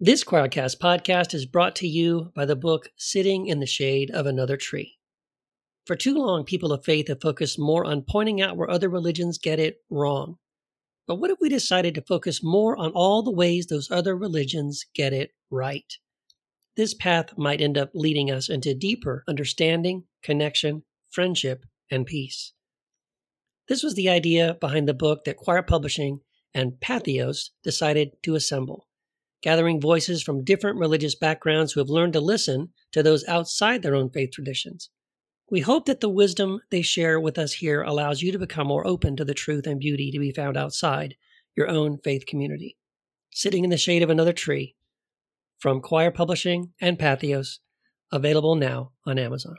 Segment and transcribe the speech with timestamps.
[0.00, 4.26] This Quoircast podcast is brought to you by the book Sitting in the Shade of
[4.26, 4.96] Another Tree.
[5.86, 9.38] For too long, people of faith have focused more on pointing out where other religions
[9.38, 10.36] get it wrong.
[11.08, 14.86] But what if we decided to focus more on all the ways those other religions
[14.94, 15.92] get it right?
[16.76, 22.52] This path might end up leading us into deeper understanding, connection, friendship, and peace.
[23.66, 26.20] This was the idea behind the book that Quoir Publishing
[26.54, 28.86] and Patheos decided to assemble,
[29.42, 33.94] gathering voices from different religious backgrounds who have learned to listen to those outside their
[33.94, 34.90] own faith traditions.
[35.50, 38.86] We hope that the wisdom they share with us here allows you to become more
[38.86, 41.14] open to the truth and beauty to be found outside
[41.56, 42.76] your own faith community.
[43.30, 44.74] Sitting in the shade of another tree,
[45.58, 47.58] from Quoir Publishing and Patheos,
[48.12, 49.56] available now on Amazon.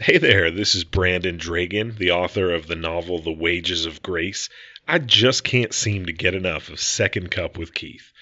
[0.00, 4.48] Hey there, this is Brandon Dragon, the author of the novel The Wages of Grace.
[4.86, 8.12] I just can't seem to get enough of Second Cup with Keith.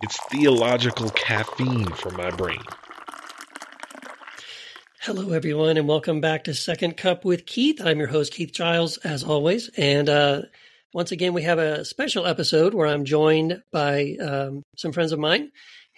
[0.00, 2.62] It's theological caffeine for my brain.
[5.00, 7.80] Hello, everyone, and welcome back to Second Cup with Keith.
[7.84, 9.70] I'm your host, Keith Giles, as always.
[9.76, 10.42] And uh,
[10.94, 15.18] once again, we have a special episode where I'm joined by um, some friends of
[15.18, 15.50] mine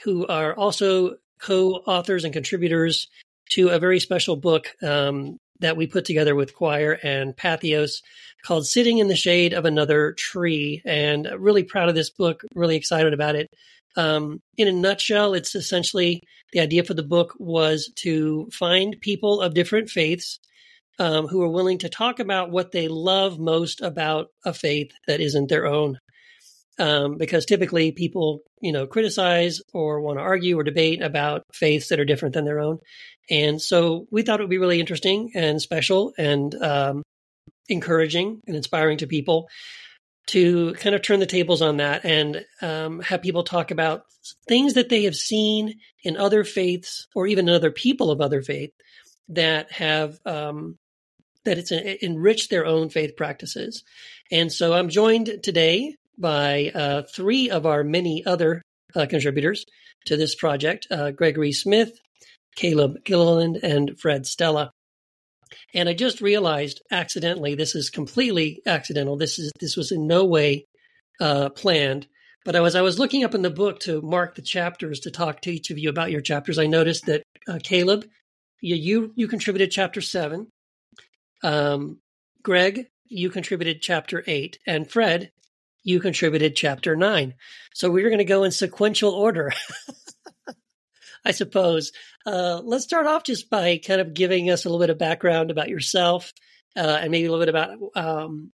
[0.02, 3.06] who are also co authors and contributors
[3.50, 8.00] to a very special book um, that we put together with Quoir and Patheos
[8.46, 10.80] called Sitting in the Shade of Another Tree.
[10.86, 13.48] And really proud of this book, really excited about it.
[13.96, 19.40] Um, in a nutshell, it's essentially the idea for the book was to find people
[19.40, 20.38] of different faiths
[20.98, 25.20] um, who are willing to talk about what they love most about a faith that
[25.20, 25.98] isn't their own.
[26.78, 31.88] Um, because typically people, you know, criticize or want to argue or debate about faiths
[31.88, 32.78] that are different than their own.
[33.28, 37.02] And so we thought it would be really interesting and special and um,
[37.68, 39.48] encouraging and inspiring to people
[40.30, 44.04] to kind of turn the tables on that and um, have people talk about
[44.46, 48.40] things that they have seen in other faiths or even in other people of other
[48.40, 48.70] faith
[49.28, 50.78] that have um,
[51.44, 53.82] that it's enriched their own faith practices.
[54.30, 58.62] And so I'm joined today by uh, three of our many other
[58.94, 59.64] uh, contributors
[60.06, 61.98] to this project: uh, Gregory Smith,
[62.54, 64.70] Caleb Gilleland, and Fred Stella.
[65.74, 69.16] And I just realized accidentally, this is completely accidental.
[69.16, 70.66] This is this was in no way
[71.20, 72.06] uh, planned.
[72.44, 75.42] But as I was looking up in the book to mark the chapters to talk
[75.42, 78.06] to each of you about your chapters, I noticed that uh, Caleb,
[78.62, 80.48] you, you, you contributed chapter seven.
[81.42, 81.98] Um,
[82.42, 85.30] Greg, you contributed chapter eight, and Fred,
[85.82, 87.34] you contributed chapter nine.
[87.74, 89.52] So we're going to go in sequential order.
[91.24, 91.92] I suppose.
[92.26, 95.50] Uh, let's start off just by kind of giving us a little bit of background
[95.50, 96.32] about yourself
[96.76, 98.52] uh, and maybe a little bit about um,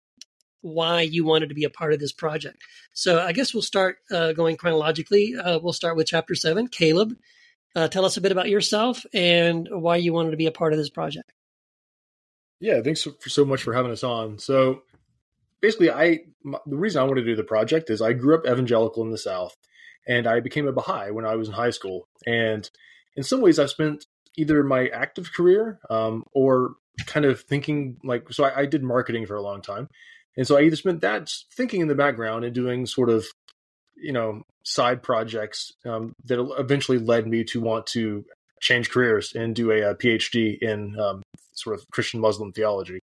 [0.63, 2.59] why you wanted to be a part of this project.
[2.93, 5.35] So I guess we'll start uh, going chronologically.
[5.37, 6.69] Uh, we'll start with chapter seven.
[6.69, 7.15] Caleb,
[7.75, 10.73] uh, tell us a bit about yourself and why you wanted to be a part
[10.73, 11.33] of this project.
[12.59, 14.39] Yeah, thanks so, so much for having us on.
[14.39, 14.83] So
[15.61, 18.47] basically, I my, the reason I wanted to do the project is I grew up
[18.47, 19.55] evangelical in the South
[20.07, 22.07] and I became a Baha'i when I was in high school.
[22.27, 22.69] And
[23.17, 24.07] in some ways, I've spent
[24.37, 26.75] either my active career um, or
[27.07, 28.45] kind of thinking like so.
[28.45, 29.89] I, I, did marketing for a long time,
[30.37, 33.27] and so I either spent that thinking in the background and doing sort of
[33.97, 38.25] you know side projects um, that eventually led me to want to
[38.61, 41.23] change careers and do a, a PhD in um,
[41.53, 43.01] sort of Christian Muslim theology.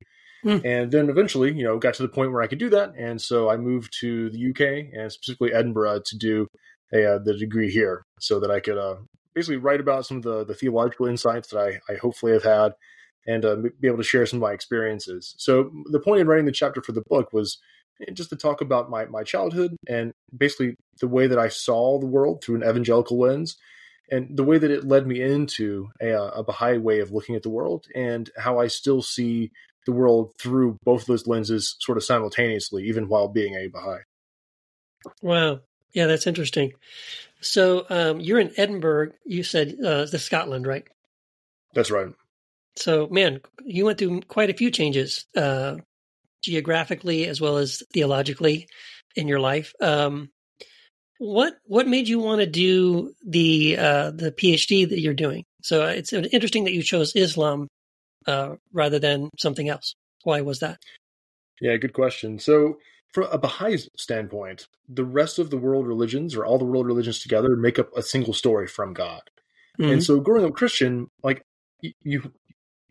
[0.46, 0.64] Mm.
[0.64, 3.22] And then eventually, you know, got to the point where I could do that, and
[3.22, 6.48] so I moved to the UK and specifically Edinburgh to do
[6.94, 8.96] uh, the degree here so that I could uh,
[9.34, 12.74] basically write about some of the, the theological insights that I, I hopefully have had
[13.28, 15.36] and uh, be able to share some of my experiences.
[15.38, 17.60] So the point in writing the chapter for the book was
[18.02, 22.00] eh, just to talk about my, my childhood and basically the way that I saw
[22.00, 23.58] the world through an evangelical lens
[24.12, 27.36] and the way that it led me into a, uh, a Baha'i way of looking
[27.36, 29.52] at the world and how I still see
[29.86, 34.00] the world through both those lenses sort of simultaneously, even while being a Baha'i.
[35.22, 35.62] Wow.
[35.94, 36.74] Yeah, that's interesting.
[37.42, 39.12] So um, you're in Edinburgh.
[39.26, 40.88] You said uh, the Scotland, right?
[41.74, 42.14] That's right.
[42.76, 45.78] So, man, you went through quite a few changes uh,
[46.44, 48.68] geographically as well as theologically
[49.16, 49.74] in your life.
[49.82, 50.30] Um,
[51.18, 55.44] what what made you want to do the uh, the PhD that you're doing?
[55.62, 57.68] So it's interesting that you chose Islam
[58.26, 59.96] uh, rather than something else.
[60.24, 60.78] Why was that?
[61.60, 62.40] Yeah, good question.
[62.40, 62.78] So
[63.12, 67.20] from a Baha'i standpoint, the rest of the world religions or all the world religions
[67.20, 69.22] together make up a single story from God.
[69.80, 69.92] Mm-hmm.
[69.92, 71.42] And so growing up Christian, like
[71.82, 72.32] you,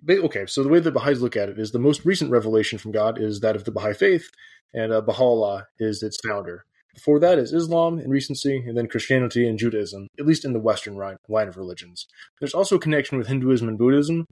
[0.08, 2.92] okay, so the way the Baha'is look at it is the most recent revelation from
[2.92, 4.30] God is that of the Baha'i faith,
[4.74, 6.64] and uh, Baha'u'llah is its founder.
[6.98, 10.58] before that is Islam in recency, and then Christianity and Judaism, at least in the
[10.58, 12.08] Western line of religions.
[12.40, 14.26] There's also a connection with Hinduism and Buddhism,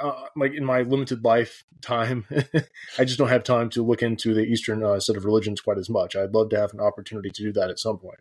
[0.00, 2.26] uh, like in my limited lifetime,
[2.98, 5.78] I just don't have time to look into the Eastern uh, set of religions quite
[5.78, 6.16] as much.
[6.16, 8.20] I'd love to have an opportunity to do that at some point.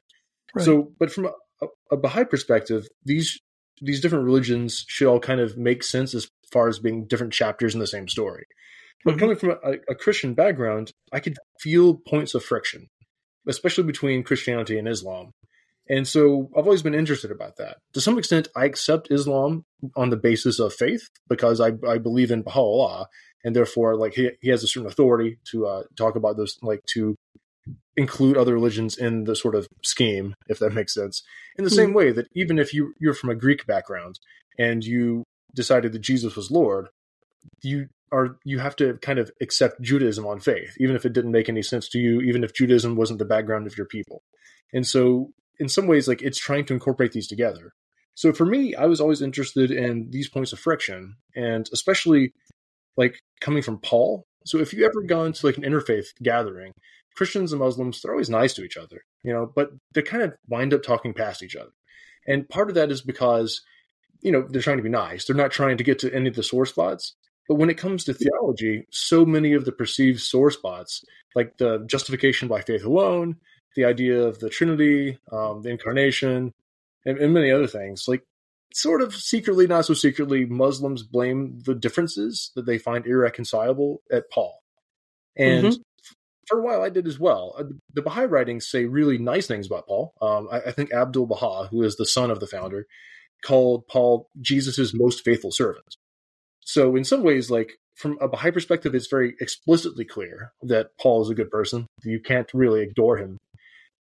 [0.54, 0.66] Right.
[0.66, 1.30] So, but from
[1.62, 3.40] a, a Baha'i perspective, these
[3.82, 7.74] these different religions should all kind of make sense as far as being different chapters
[7.74, 8.46] in the same story.
[9.06, 9.20] But mm-hmm.
[9.20, 12.88] coming from a, a, Christian background, I could feel points of friction,
[13.48, 15.32] especially between Christianity and Islam.
[15.90, 17.78] And so I've always been interested about that.
[17.94, 19.66] To some extent, I accept Islam
[19.96, 23.08] on the basis of faith because I, I believe in Baha'u'llah,
[23.44, 26.84] and therefore, like he, he has a certain authority to uh, talk about those, like
[26.94, 27.16] to
[27.98, 31.24] include other religions in the sort of scheme, if that makes sense.
[31.58, 31.76] In the mm-hmm.
[31.76, 34.20] same way that even if you you're from a Greek background
[34.58, 35.24] and you
[35.56, 36.90] decided that Jesus was Lord,
[37.62, 41.32] you are you have to kind of accept Judaism on faith, even if it didn't
[41.32, 44.24] make any sense to you, even if Judaism wasn't the background of your people.
[44.74, 47.74] And so, in some ways, like it's trying to incorporate these together.
[48.16, 52.34] So for me, I was always interested in these points of friction, and especially
[52.98, 54.26] like coming from Paul.
[54.46, 56.74] So if you ever gone to like an interfaith gathering,
[57.16, 60.34] Christians and Muslims they're always nice to each other, you know, but they kind of
[60.48, 61.72] wind up talking past each other.
[62.28, 63.62] And part of that is because
[64.22, 65.26] you know they're trying to be nice.
[65.26, 67.16] They're not trying to get to any of the sore spots.
[67.48, 71.04] But when it comes to theology, so many of the perceived sore spots,
[71.36, 73.38] like the justification by faith alone,
[73.76, 76.54] the idea of the Trinity, um, the incarnation,
[77.06, 78.24] and, and, many other things, like
[78.74, 84.30] sort of secretly, not so secretly, Muslims blame the differences that they find irreconcilable at
[84.32, 84.60] Paul.
[85.38, 85.82] And mm-hmm.
[86.48, 87.56] for a while, I did as well.
[87.58, 87.64] Uh,
[87.94, 90.14] the Baha'i writings say really nice things about Paul.
[90.22, 92.86] Um, I, I think Abdul Baha, who is the son of the founder,
[93.44, 95.96] called Paul Jesus' most faithful servant.
[96.62, 101.22] So in some ways, like from a Baha'i perspective, it's very explicitly clear that Paul
[101.22, 101.88] is a good person.
[102.04, 103.38] You can't really ignore him.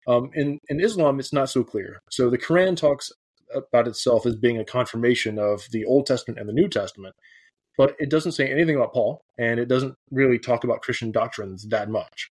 [0.09, 2.01] Um, in, in Islam, it's not so clear.
[2.11, 3.13] So the Quran talks
[3.55, 7.15] about itself as being a confirmation of the Old Testament and the New Testament,
[7.77, 11.67] but it doesn't say anything about Paul, and it doesn't really talk about Christian doctrines
[11.69, 12.31] that much.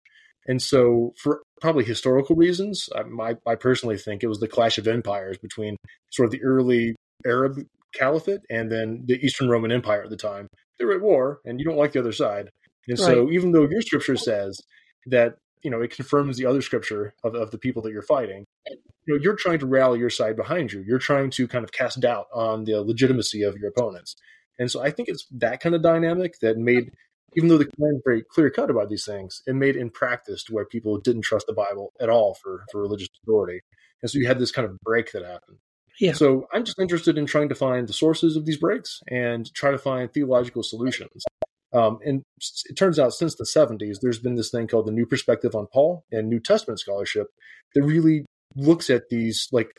[0.48, 4.86] And so, for probably historical reasons, I, I personally think it was the clash of
[4.86, 5.76] empires between
[6.10, 6.94] sort of the early
[7.26, 7.58] Arab
[7.94, 10.48] Caliphate and then the Eastern Roman Empire at the time.
[10.78, 12.50] They were at war, and you don't like the other side.
[12.88, 13.06] And right.
[13.06, 14.60] so, even though your scripture says
[15.06, 18.44] that you know it confirms the other scripture of, of the people that you're fighting,
[18.68, 18.76] you
[19.08, 20.84] know you're trying to rally your side behind you.
[20.86, 24.14] You're trying to kind of cast doubt on the legitimacy of your opponents.
[24.60, 26.92] And so, I think it's that kind of dynamic that made,
[27.36, 30.44] even though the Quran is very clear cut about these things, it made in practice
[30.44, 33.60] to where people didn't trust the Bible at all for for religious authority.
[34.02, 35.58] And so, you had this kind of break that happened.
[35.98, 36.12] Yeah.
[36.12, 39.70] So I'm just interested in trying to find the sources of these breaks and try
[39.70, 41.24] to find theological solutions.
[41.72, 42.22] Um, and
[42.68, 45.66] it turns out since the 70s, there's been this thing called the New Perspective on
[45.72, 47.28] Paul and New Testament scholarship
[47.74, 48.24] that really
[48.54, 49.70] looks at these like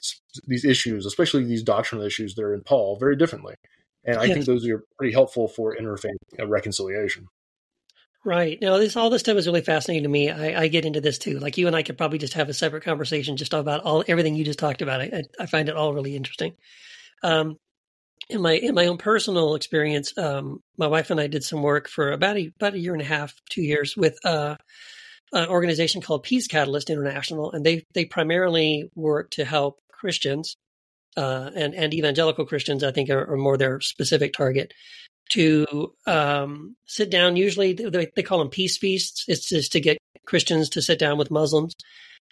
[0.46, 3.56] these issues, especially these doctrinal issues that are in Paul, very differently.
[4.06, 4.34] And I yes.
[4.36, 7.28] think those are pretty helpful for interfaith reconciliation.
[8.24, 8.58] Right.
[8.62, 10.30] Now, this all this stuff is really fascinating to me.
[10.30, 11.40] I, I, get into this too.
[11.40, 14.36] Like you and I could probably just have a separate conversation just about all everything
[14.36, 15.02] you just talked about.
[15.02, 16.54] I, I find it all really interesting.
[17.24, 17.58] Um,
[18.30, 21.88] in my in my own personal experience, um, my wife and I did some work
[21.88, 24.56] for about a about a year and a half, two years with uh,
[25.34, 30.58] an organization called Peace Catalyst International, and they they primarily work to help Christians
[31.16, 32.84] uh, and and evangelical Christians.
[32.84, 34.74] I think are, are more their specific target
[35.32, 37.36] to um, sit down.
[37.36, 39.26] Usually, they, they, call them peace feasts.
[39.28, 41.74] It's just to get Christians to sit down with Muslims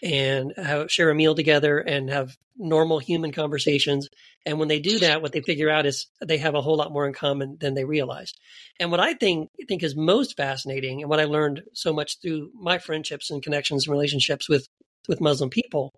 [0.03, 4.07] and have, share a meal together and have normal human conversations.
[4.45, 6.91] And when they do that, what they figure out is they have a whole lot
[6.91, 8.39] more in common than they realized.
[8.79, 12.51] And what I think think is most fascinating, and what I learned so much through
[12.53, 14.67] my friendships and connections and relationships with
[15.07, 15.93] with Muslim people,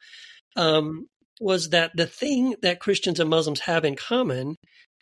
[0.55, 1.07] um,
[1.39, 4.55] was that the thing that Christians and Muslims have in common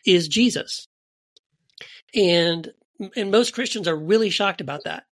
[0.04, 0.86] is Jesus
[2.14, 2.70] and
[3.14, 5.04] and most Christians are really shocked about that.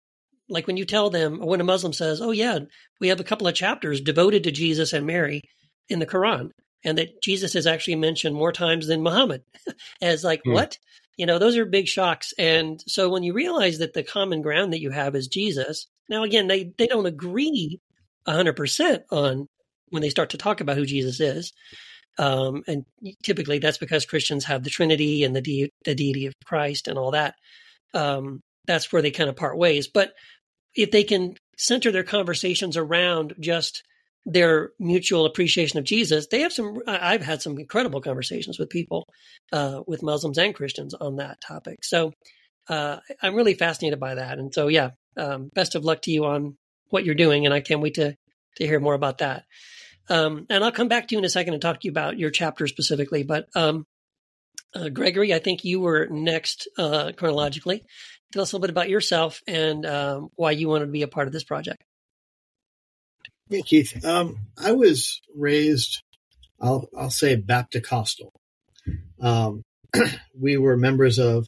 [0.49, 2.61] Like when you tell them, or when a Muslim says, "Oh yeah,
[3.01, 5.43] we have a couple of chapters devoted to Jesus and Mary
[5.89, 6.51] in the Quran,
[6.85, 9.43] and that Jesus is actually mentioned more times than Muhammad,"
[10.03, 10.53] as like hmm.
[10.53, 10.79] what?
[11.17, 12.35] You know, those are big shocks.
[12.39, 16.25] And so when you realize that the common ground that you have is Jesus, now
[16.25, 17.81] again, they they don't agree
[18.27, 19.47] hundred percent on
[19.91, 21.53] when they start to talk about who Jesus is.
[22.19, 22.85] Um, and
[23.23, 26.99] typically that's because Christians have the Trinity and the, de- the deity of Christ and
[26.99, 27.35] all that.
[27.93, 29.89] Um, that's where they kind of part ways.
[29.89, 30.13] But
[30.75, 33.83] if they can center their conversations around just
[34.27, 36.79] their mutual appreciation of Jesus, they have some.
[36.87, 39.07] I've had some incredible conversations with people,
[39.53, 41.85] uh, with Muslims and Christians on that topic.
[41.85, 42.13] So
[42.69, 44.39] uh, I'm really fascinated by that.
[44.39, 46.57] And so, yeah, um, best of luck to you on
[46.89, 48.17] what you're doing, and I can't wait to
[48.57, 49.45] to hear more about that.
[50.09, 52.19] Um, and I'll come back to you in a second and talk to you about
[52.19, 53.23] your chapter specifically.
[53.23, 53.87] But um,
[54.75, 57.85] uh, Gregory, I think you were next uh, chronologically.
[58.33, 61.09] Tell us a little bit about yourself and um, why you wanted to be a
[61.09, 61.83] part of this project.
[63.49, 64.05] Yeah, Keith.
[64.05, 66.03] Um, I was raised,
[66.61, 68.23] I'll I'll say Baptist
[69.21, 69.63] Um,
[70.39, 71.47] we were members of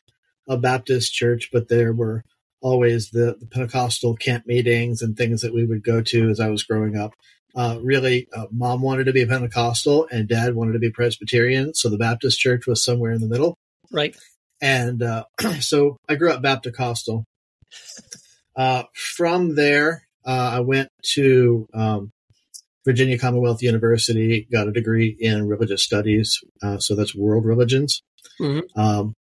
[0.49, 2.23] a Baptist church, but there were
[2.61, 6.49] always the, the, Pentecostal camp meetings and things that we would go to as I
[6.49, 7.15] was growing up.
[7.55, 11.75] Uh, really, uh, mom wanted to be a Pentecostal and dad wanted to be Presbyterian.
[11.75, 13.57] So the Baptist church was somewhere in the middle.
[13.91, 14.17] Right.
[14.61, 15.25] And uh,
[15.61, 16.79] so I grew up Baptist
[18.57, 22.11] Uh, from there, uh, I went to um,
[22.85, 26.41] Virginia Commonwealth University, got a degree in religious studies.
[26.63, 28.03] Uh, so that's world religions.
[28.41, 28.81] Mm-hmm.
[28.81, 29.15] Um,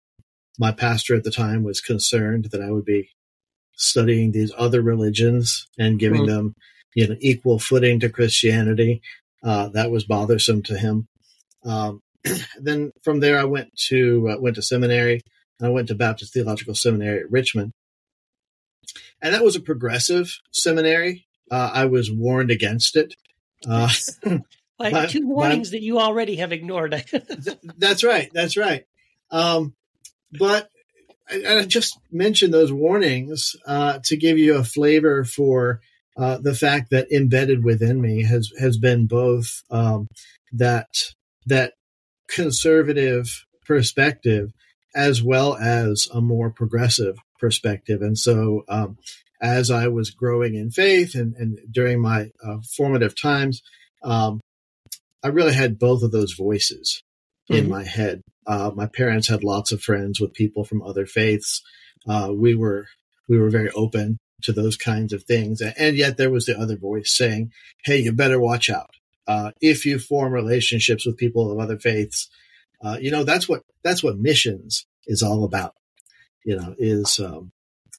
[0.58, 3.08] my pastor at the time was concerned that I would be
[3.76, 6.34] studying these other religions and giving mm-hmm.
[6.34, 6.54] them,
[6.94, 9.02] you know, equal footing to Christianity.
[9.42, 11.06] Uh, that was bothersome to him.
[11.64, 12.00] Um,
[12.60, 15.22] then from there, I went to uh, went to seminary.
[15.58, 17.72] And I went to Baptist Theological Seminary at Richmond,
[19.22, 21.26] and that was a progressive seminary.
[21.50, 23.14] Uh, I was warned against it.
[23.68, 23.88] Uh,
[24.78, 26.92] like my, two warnings my, that you already have ignored.
[27.10, 28.30] th- that's right.
[28.32, 28.84] That's right.
[29.30, 29.74] Um,
[30.32, 30.68] but
[31.30, 35.80] I, I, just mentioned those warnings uh, to give you a flavor for
[36.16, 40.08] uh, the fact that embedded within me has has been both um,
[40.52, 40.88] that
[41.46, 41.74] that
[42.34, 44.52] conservative perspective
[44.94, 48.00] as well as a more progressive perspective.
[48.02, 48.98] And so, um,
[49.40, 53.62] as I was growing in faith and, and during my uh, formative times,
[54.02, 54.40] um,
[55.22, 57.02] I really had both of those voices
[57.50, 57.64] mm-hmm.
[57.64, 58.22] in my head.
[58.46, 61.62] Uh, my parents had lots of friends with people from other faiths.
[62.08, 62.86] Uh, we were
[63.28, 66.76] we were very open to those kinds of things, and yet there was the other
[66.76, 67.50] voice saying,
[67.84, 68.90] "Hey, you better watch out.
[69.26, 72.28] Uh, if you form relationships with people of other faiths,
[72.82, 75.74] uh, you know that's what that's what missions is all about.
[76.44, 77.52] You know, is um,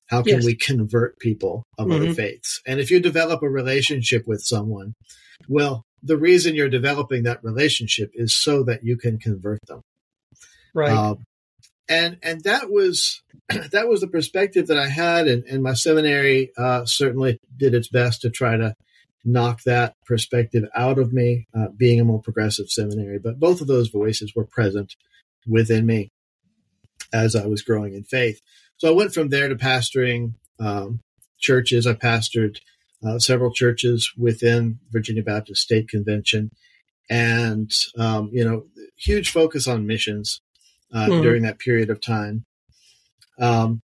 [0.08, 0.46] how can yes.
[0.46, 2.04] we convert people of mm-hmm.
[2.04, 2.62] other faiths?
[2.66, 4.94] And if you develop a relationship with someone,
[5.48, 9.82] well, the reason you're developing that relationship is so that you can convert them.
[10.74, 10.92] Right.
[10.92, 11.26] Um,
[11.90, 13.22] and and that was
[13.72, 17.88] that was the perspective that I had, and, and my seminary uh, certainly did its
[17.88, 18.76] best to try to
[19.26, 23.20] knock that perspective out of me, uh, being a more progressive seminary.
[23.20, 24.96] But both of those voices were present
[25.48, 26.12] within me
[27.12, 28.40] as I was growing in faith.
[28.78, 31.00] So I went from there to pastoring um,
[31.40, 31.88] churches.
[31.88, 32.58] I pastored
[33.06, 36.52] uh, several churches within Virginia Baptist State Convention,
[37.10, 38.66] and um, you know,
[38.98, 40.42] huge focus on missions
[40.94, 41.22] uh, mm-hmm.
[41.22, 42.46] during that period of time.
[43.40, 43.82] Um,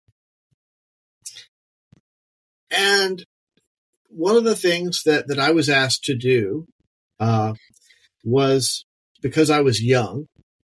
[2.72, 3.26] and
[4.13, 6.68] one of the things that that I was asked to do
[7.20, 7.53] uh,
[8.24, 8.86] was
[9.22, 10.27] because I was young,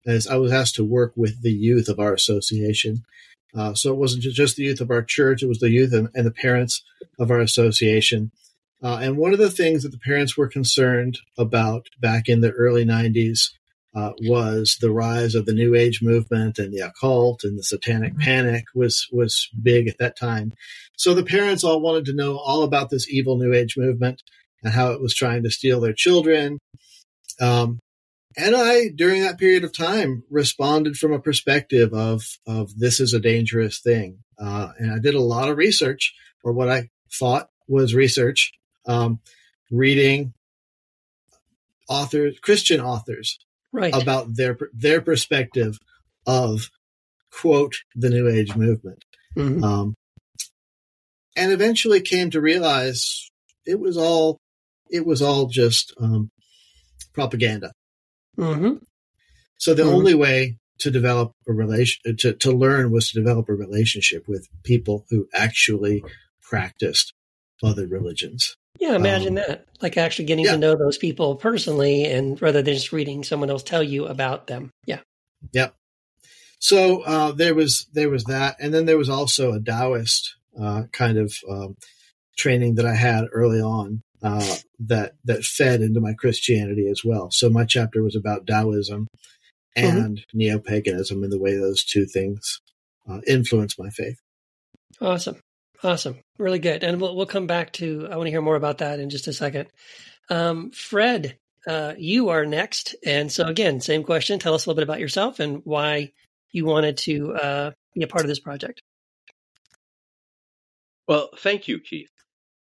[0.06, 3.04] as I was asked to work with the youth of our association.
[3.56, 6.10] Uh, so it wasn't just the youth of our church; it was the youth and,
[6.14, 6.84] and the parents
[7.20, 8.32] of our association.
[8.84, 12.52] Uh, and one of the things that the parents were concerned about back in the
[12.52, 13.50] early '90s
[13.96, 18.14] uh, was the rise of the New Age movement and the occult and the Satanic
[18.14, 18.22] mm-hmm.
[18.22, 20.54] Panic was was big at that time.
[20.98, 24.22] So the parents all wanted to know all about this evil New Age movement
[24.64, 26.60] and how it was trying to steal their children.
[27.40, 27.80] Um,
[28.36, 33.14] and I, during that period of time, responded from a perspective of of this is
[33.14, 34.20] a dangerous thing.
[34.40, 36.14] Uh, and I did a lot of research,
[36.44, 38.52] or what I thought was research,
[38.86, 39.20] um,
[39.72, 40.34] reading
[41.90, 43.40] authors, Christian authors,
[43.72, 43.94] right.
[43.94, 45.78] about their their perspective
[46.26, 46.70] of
[47.32, 49.04] quote the New Age movement,
[49.36, 49.64] mm-hmm.
[49.64, 49.96] um,
[51.36, 53.30] and eventually came to realize
[53.66, 54.40] it was all
[54.90, 56.30] it was all just um,
[57.14, 57.72] propaganda.
[58.38, 58.76] Mm-hmm.
[59.58, 59.96] So the mm-hmm.
[59.96, 64.48] only way to develop a relation to, to learn was to develop a relationship with
[64.64, 66.04] people who actually
[66.42, 67.14] practiced
[67.64, 68.56] other religions.
[68.80, 69.66] Yeah, imagine um, that.
[69.82, 70.54] Like actually getting yeah.
[70.54, 74.48] to know those people personally and rather than just reading someone else tell you about
[74.48, 74.72] them.
[74.86, 75.00] Yeah.
[75.54, 75.76] Yep.
[76.60, 80.84] So uh, there was there was that, and then there was also a Taoist uh,
[80.92, 81.76] kind of um,
[82.38, 87.30] training that I had early on uh, that that fed into my Christianity as well.
[87.32, 89.08] So my chapter was about Taoism
[89.78, 89.98] mm-hmm.
[89.98, 90.38] and mm-hmm.
[90.38, 92.60] neo paganism and the way those two things
[93.10, 94.20] uh, influence my faith.
[95.00, 95.40] Awesome,
[95.84, 96.84] awesome, really good.
[96.84, 98.08] And we'll we'll come back to.
[98.12, 99.70] I want to hear more about that in just a second.
[100.30, 104.40] Um, Fred, uh, you are next, and so again, same question.
[104.40, 106.12] Tell us a little bit about yourself and why
[106.52, 108.82] you wanted to uh, be a part of this project.
[111.08, 112.10] Well, thank you, Keith.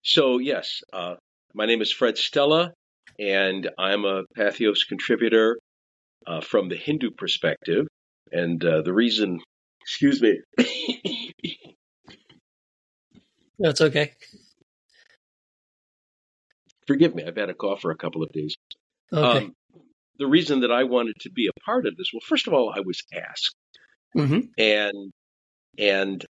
[0.04, 1.16] So yes, uh,
[1.54, 2.74] my name is Fred Stella,
[3.20, 5.58] and I'm a Patheos contributor
[6.28, 7.88] uh, from the Hindu perspective.
[8.32, 9.40] And uh, the reason,
[9.82, 10.42] excuse me,
[13.60, 14.14] That's okay.
[16.90, 18.58] forgive me, I've had a cough for a couple of days.
[19.14, 19.46] Okay.
[19.46, 19.54] Um,
[20.18, 22.74] the reason that I wanted to be a part of this, well, first of all,
[22.76, 23.56] I was asked,
[24.14, 25.12] hmm and
[25.78, 26.26] and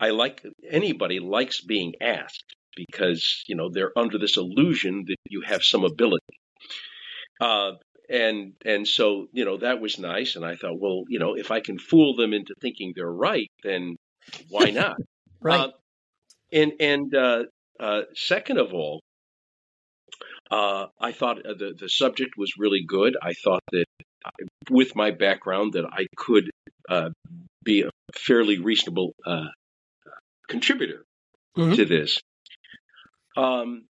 [0.00, 5.42] I like anybody likes being asked because you know they're under this illusion that you
[5.42, 6.34] have some ability.
[7.40, 7.72] Uh,
[8.08, 11.50] and and so you know that was nice, and I thought, well, you know, if
[11.50, 13.96] I can fool them into thinking they're right, then
[14.48, 14.96] why not?
[15.42, 15.60] Right.
[15.60, 15.68] Uh,
[16.54, 17.42] and and uh,
[17.80, 19.00] uh, second of all,
[20.50, 23.16] uh, I thought uh, the the subject was really good.
[23.20, 23.84] I thought that
[24.70, 26.50] with my background that I could
[26.88, 27.10] uh,
[27.62, 29.48] be a fairly reasonable uh,
[30.48, 31.04] contributor
[31.56, 31.76] Mhm.
[31.76, 32.18] to this.
[33.36, 33.86] Um,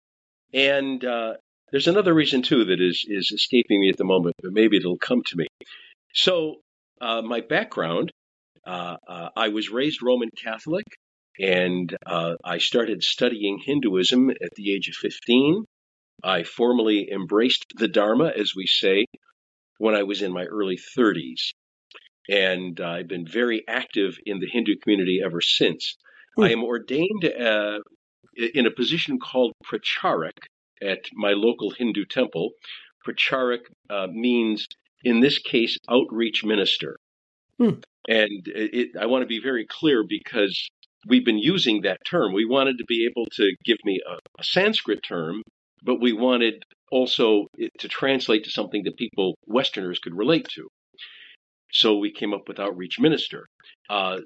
[0.52, 1.34] and uh,
[1.70, 4.98] there's another reason too that is is escaping me at the moment, but maybe it'll
[4.98, 5.46] come to me.
[6.12, 6.60] So
[7.00, 8.10] uh, my background,
[8.66, 10.84] uh, uh, I was raised Roman Catholic,
[11.38, 15.64] and uh, I started studying Hinduism at the age of 15.
[16.22, 19.06] I formally embraced the Dharma, as we say,
[19.78, 21.50] when I was in my early 30s.
[22.28, 25.96] And I've been very active in the Hindu community ever since.
[26.36, 26.44] Hmm.
[26.44, 27.80] I am ordained uh,
[28.36, 30.46] in a position called pracharak
[30.82, 32.50] at my local Hindu temple.
[33.06, 33.60] Pracharak
[33.90, 34.66] uh, means,
[35.02, 36.96] in this case, outreach minister.
[37.58, 37.80] Hmm.
[38.08, 40.68] And it, I want to be very clear because
[41.06, 42.32] we've been using that term.
[42.32, 45.42] We wanted to be able to give me a, a Sanskrit term,
[45.82, 50.68] but we wanted also it to translate to something that people, Westerners, could relate to.
[51.72, 53.46] So we came up with outreach minister.
[53.90, 54.18] Uh,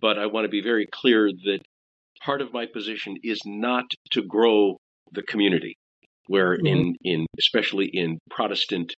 [0.00, 1.60] but I want to be very clear that
[2.22, 4.78] part of my position is not to grow
[5.12, 5.74] the community,
[6.28, 8.94] where in, in especially in Protestant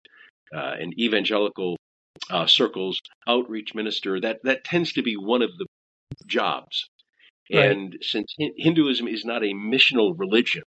[0.55, 1.77] uh, and evangelical
[2.31, 5.67] uh, circles, outreach minister that that tends to be one of the
[6.27, 6.89] jobs.
[7.53, 7.71] Right.
[7.71, 10.63] And since Hinduism is not a missional religion,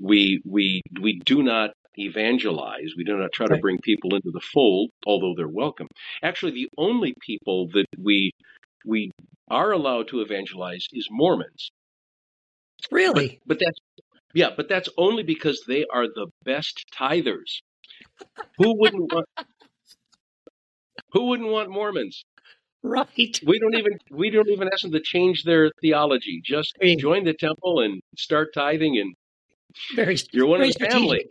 [0.00, 2.92] we we we do not evangelize.
[2.96, 5.88] We do not try to bring people into the fold, although they're welcome.
[6.22, 8.32] Actually, the only people that we
[8.84, 9.10] we
[9.50, 11.70] are allowed to evangelize is Mormons.
[12.90, 13.40] Really?
[13.46, 13.80] But that's
[14.34, 17.60] yeah, but that's only because they are the best tithers.
[18.58, 19.26] Who wouldn't want
[21.12, 22.24] Who wouldn't want Mormons?
[22.86, 23.40] Right.
[23.44, 26.40] We don't even we don't even ask them to change their theology.
[26.44, 26.94] Just Hey.
[26.96, 29.12] join the temple and start tithing, and
[29.96, 30.16] Very.
[30.32, 31.26] you're one of the family.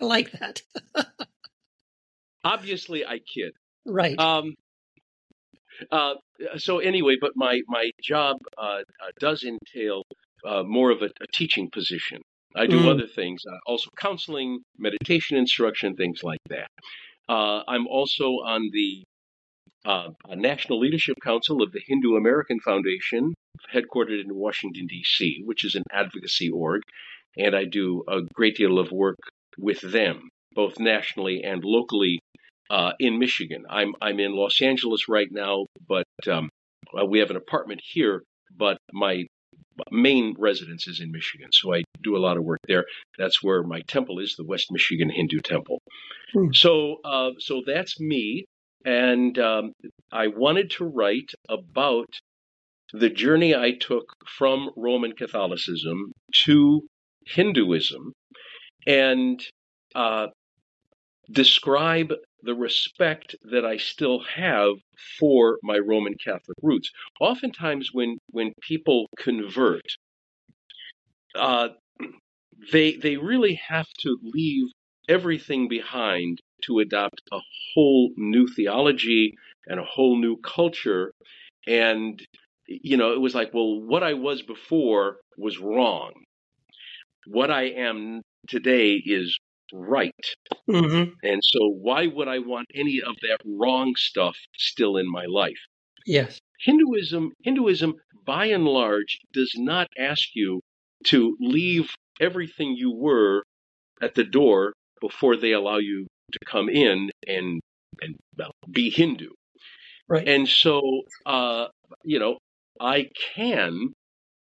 [0.00, 0.62] I like that.
[2.44, 3.52] Obviously, I kid.
[3.84, 4.18] Right.
[4.18, 4.54] Um,
[5.90, 6.14] uh,
[6.58, 8.82] so anyway, but my my job uh, uh,
[9.18, 10.04] does entail
[10.46, 12.22] uh, more of a, a teaching position.
[12.54, 12.90] I do Mm.
[12.94, 16.68] other things, uh, also counseling, meditation instruction, things like that.
[17.28, 19.04] Uh, I'm also on the
[19.84, 23.34] uh, a National Leadership Council of the Hindu American Foundation,
[23.74, 26.82] headquartered in Washington D.C., which is an advocacy org,
[27.36, 29.18] and I do a great deal of work
[29.58, 32.20] with them, both nationally and locally
[32.70, 33.64] uh, in Michigan.
[33.68, 36.48] I'm I'm in Los Angeles right now, but um,
[36.92, 38.22] well, we have an apartment here.
[38.56, 39.26] But my
[39.90, 42.84] main residence is in Michigan, so I do a lot of work there.
[43.18, 45.80] That's where my temple is, the West Michigan Hindu Temple.
[46.32, 46.48] Hmm.
[46.52, 48.44] So uh, so that's me,
[48.84, 49.72] and um,
[50.12, 52.08] I wanted to write about
[52.92, 56.12] the journey I took from Roman Catholicism
[56.44, 56.82] to
[57.26, 58.12] Hinduism,
[58.86, 59.40] and
[59.94, 60.28] uh,
[61.30, 62.12] describe
[62.42, 64.72] the respect that I still have
[65.18, 66.90] for my Roman Catholic roots.
[67.20, 69.84] Oftentimes, when when people convert,
[71.36, 71.68] uh,
[72.72, 74.68] they they really have to leave
[75.10, 77.40] everything behind to adopt a
[77.74, 79.34] whole new theology
[79.66, 81.12] and a whole new culture.
[81.66, 82.22] And
[82.68, 86.12] you know, it was like, well, what I was before was wrong.
[87.26, 89.38] What I am today is
[89.72, 90.14] right.
[90.66, 95.26] hmm And so, why would I want any of that wrong stuff still in my
[95.26, 95.60] life?
[96.06, 96.40] Yes.
[96.60, 100.60] Hinduism, Hinduism, by and large, does not ask you
[101.06, 103.44] to leave everything you were
[104.02, 107.60] at the door before they allow you to come in and
[108.00, 109.30] and well, be Hindu.
[110.08, 110.26] Right.
[110.26, 110.80] And so,
[111.26, 111.66] uh,
[112.02, 112.38] you know,
[112.80, 113.92] I can,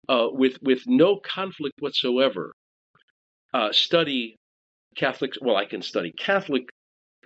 [0.09, 2.53] uh, with with no conflict whatsoever,
[3.53, 4.35] uh, study
[4.95, 5.33] Catholic.
[5.41, 6.63] Well, I can study Catholic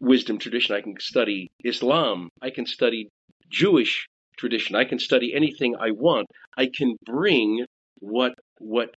[0.02, 0.76] wisdom tradition.
[0.76, 2.30] I can study Islam.
[2.42, 3.10] I can study
[3.50, 4.08] Jewish
[4.38, 4.76] tradition.
[4.76, 6.28] I can study anything I want.
[6.58, 7.66] I can bring
[8.00, 8.90] what what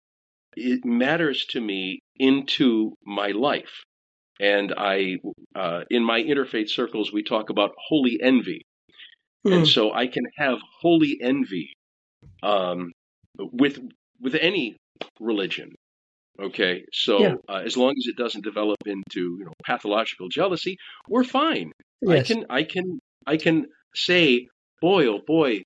[0.57, 3.83] it matters to me into my life.
[4.41, 5.17] And I,
[5.55, 8.63] uh, in my interfaith circles, we talk about holy envy.
[9.51, 9.73] And Mm.
[9.73, 11.73] so I can have holy envy
[12.43, 12.93] um,
[13.39, 13.81] with
[14.21, 14.77] with any
[15.21, 15.75] religion.
[16.41, 17.37] Okay, so Yeah.
[17.49, 20.77] uh, as long as it doesn't develop into you know pathological jealousy,
[21.09, 21.73] we're fine.
[22.01, 22.31] Yes.
[22.31, 24.49] I can I can I can say,
[24.83, 25.63] boy oh boy,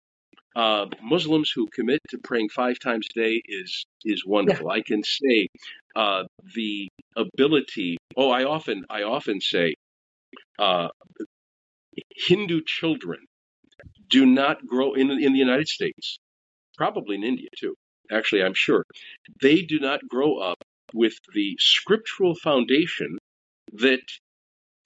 [0.57, 4.71] uh, Muslims who commit to praying five times a day is is wonderful.
[4.71, 5.49] I can say
[5.97, 6.25] uh,
[6.55, 7.99] the ability.
[8.17, 9.75] Oh, I often I often say,
[10.59, 10.89] uh,
[12.15, 13.21] Hindu children
[14.09, 16.19] do not grow in in the United States,
[16.77, 17.75] probably in India too.
[18.11, 18.85] Actually, I'm sure
[19.41, 20.59] they do not grow up
[20.93, 23.19] with the scriptural foundation
[23.75, 24.03] that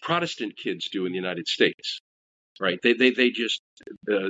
[0.03, 2.01] Protestant kids do in the United States.
[2.61, 2.79] Right?
[2.83, 3.61] They they they just.
[4.11, 4.29] Uh,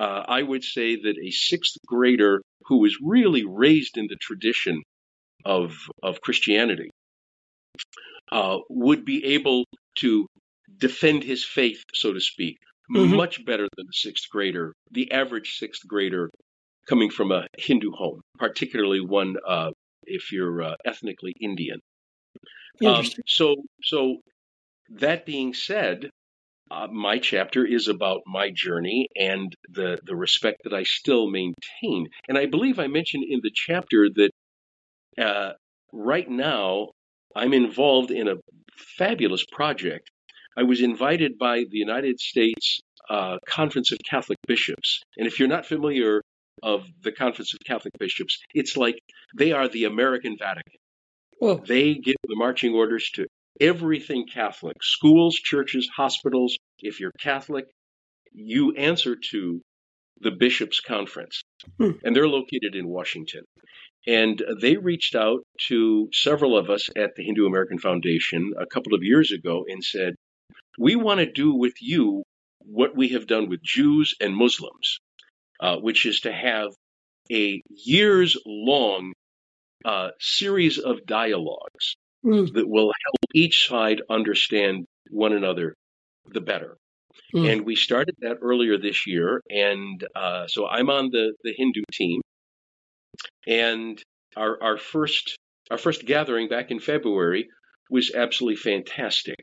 [0.00, 4.82] uh, I would say that a sixth grader who was really raised in the tradition
[5.44, 6.90] of of Christianity
[8.32, 9.64] uh, would be able
[9.98, 10.26] to
[10.78, 12.58] defend his faith, so to speak,
[12.90, 13.16] Mhm.
[13.16, 16.30] much better than the sixth grader, the average sixth grader
[16.88, 19.72] coming from a Hindu home, particularly one uh,
[20.04, 21.80] if you're uh, ethnically Indian.
[22.84, 24.18] Um, so, so
[24.90, 26.10] that being said,
[26.70, 32.08] uh, my chapter is about my journey and the the respect that I still maintain.
[32.28, 34.30] And I believe I mentioned in the chapter that
[35.18, 35.52] uh,
[35.92, 36.88] right now
[37.36, 38.34] I'm involved in a
[38.96, 40.10] fabulous project.
[40.56, 45.48] I was invited by the United States uh, Conference of Catholic Bishops, and if you're
[45.48, 46.22] not familiar
[46.62, 48.98] of the Conference of Catholic Bishops, it's like
[49.36, 50.78] they are the American Vatican.
[51.38, 51.62] Whoa.
[51.66, 53.26] They give the marching orders to
[53.60, 56.56] everything Catholic schools, churches, hospitals.
[56.80, 57.66] If you're Catholic,
[58.32, 59.60] you answer to
[60.20, 61.40] the Bishops' Conference,
[61.78, 61.92] Hmm.
[62.02, 63.44] and they're located in Washington.
[64.08, 68.94] And they reached out to several of us at the Hindu American Foundation a couple
[68.94, 70.14] of years ago and said,
[70.78, 72.22] We want to do with you
[72.60, 74.98] what we have done with Jews and Muslims,
[75.60, 76.70] uh, which is to have
[77.30, 79.12] a years long
[79.84, 82.52] uh, series of dialogues Mm.
[82.54, 85.74] that will help each side understand one another
[86.32, 86.76] the better.
[87.32, 87.52] Mm.
[87.52, 89.40] And we started that earlier this year.
[89.48, 92.20] And uh, so I'm on the, the Hindu team.
[93.46, 94.00] And
[94.36, 95.36] our, our first
[95.70, 97.48] our first gathering back in February
[97.90, 99.36] was absolutely fantastic.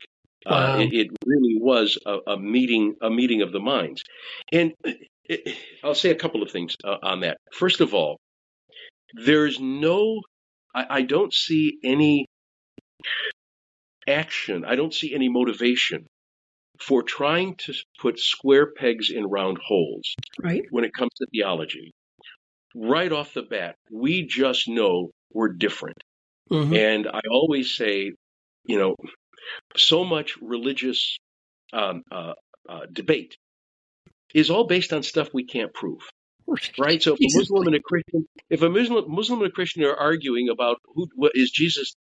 [0.44, 0.74] Wow.
[0.74, 4.02] Uh, it, it really was a, a meeting a meeting of the minds.
[4.52, 4.72] And
[5.24, 7.36] it, I'll say a couple of things uh, on that.
[7.52, 8.16] First of all,
[9.14, 10.20] there's no
[10.74, 12.26] I, I don't see any
[14.08, 14.64] action.
[14.64, 16.06] I don't see any motivation
[16.80, 20.62] for trying to put square pegs in round holes Right.
[20.70, 21.92] when it comes to theology.
[22.76, 25.96] Right off the bat, we just know we're different.
[26.50, 28.12] hmm And I always say,
[28.66, 28.96] you know,
[29.76, 31.18] so much religious
[31.72, 32.34] um, uh,
[32.68, 33.36] uh, debate
[34.34, 36.00] is all based on stuff we can't prove,
[36.78, 37.02] right?
[37.02, 39.94] So if a Muslim and a Christian, if a Muslim, Muslim and a Christian are
[39.96, 41.94] arguing about who what, is Jesus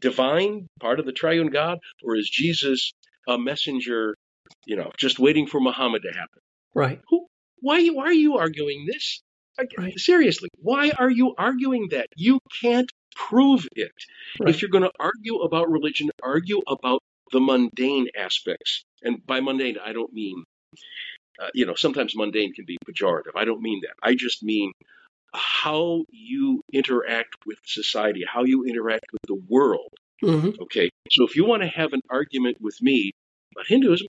[0.00, 2.92] divine, part of the Triune God, or is Jesus
[3.28, 4.16] a messenger,
[4.66, 6.40] you know, just waiting for Muhammad to happen?
[6.74, 7.00] Right.
[7.08, 7.26] Who,
[7.60, 9.22] Why, why are you arguing this?
[9.76, 9.98] Right.
[9.98, 12.06] Seriously, why are you arguing that?
[12.16, 13.92] You can't prove it.
[14.40, 14.54] Right.
[14.54, 17.00] If you're going to argue about religion, argue about
[17.32, 18.84] the mundane aspects.
[19.02, 20.44] And by mundane, I don't mean,
[21.40, 23.32] uh, you know, sometimes mundane can be pejorative.
[23.36, 23.94] I don't mean that.
[24.02, 24.72] I just mean
[25.34, 29.90] how you interact with society, how you interact with the world.
[30.20, 30.90] hmm Okay.
[31.10, 33.12] So if you want to have an argument with me
[33.54, 34.06] about Hinduism,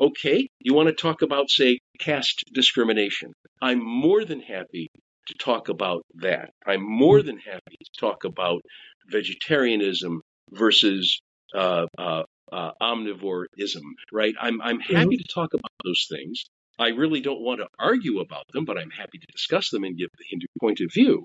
[0.00, 0.48] okay.
[0.60, 3.32] You want to talk about, say, caste discrimination.
[3.62, 4.88] I'm more than happy
[5.28, 6.50] to talk about that.
[6.66, 8.62] I'm more than happy to talk about
[9.08, 11.20] vegetarianism versus
[11.54, 13.82] uh, uh, uh, omnivoreism,
[14.12, 14.34] right?
[14.40, 16.44] I'm, I'm happy to talk about those things.
[16.78, 19.96] I really don't want to argue about them, but I'm happy to discuss them and
[19.96, 21.24] give the Hindu point of view.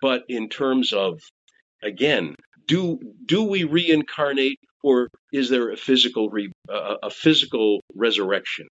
[0.00, 1.20] But in terms of,
[1.82, 2.34] again,
[2.66, 8.66] do do we reincarnate, or is there a physical re, a physical resurrection?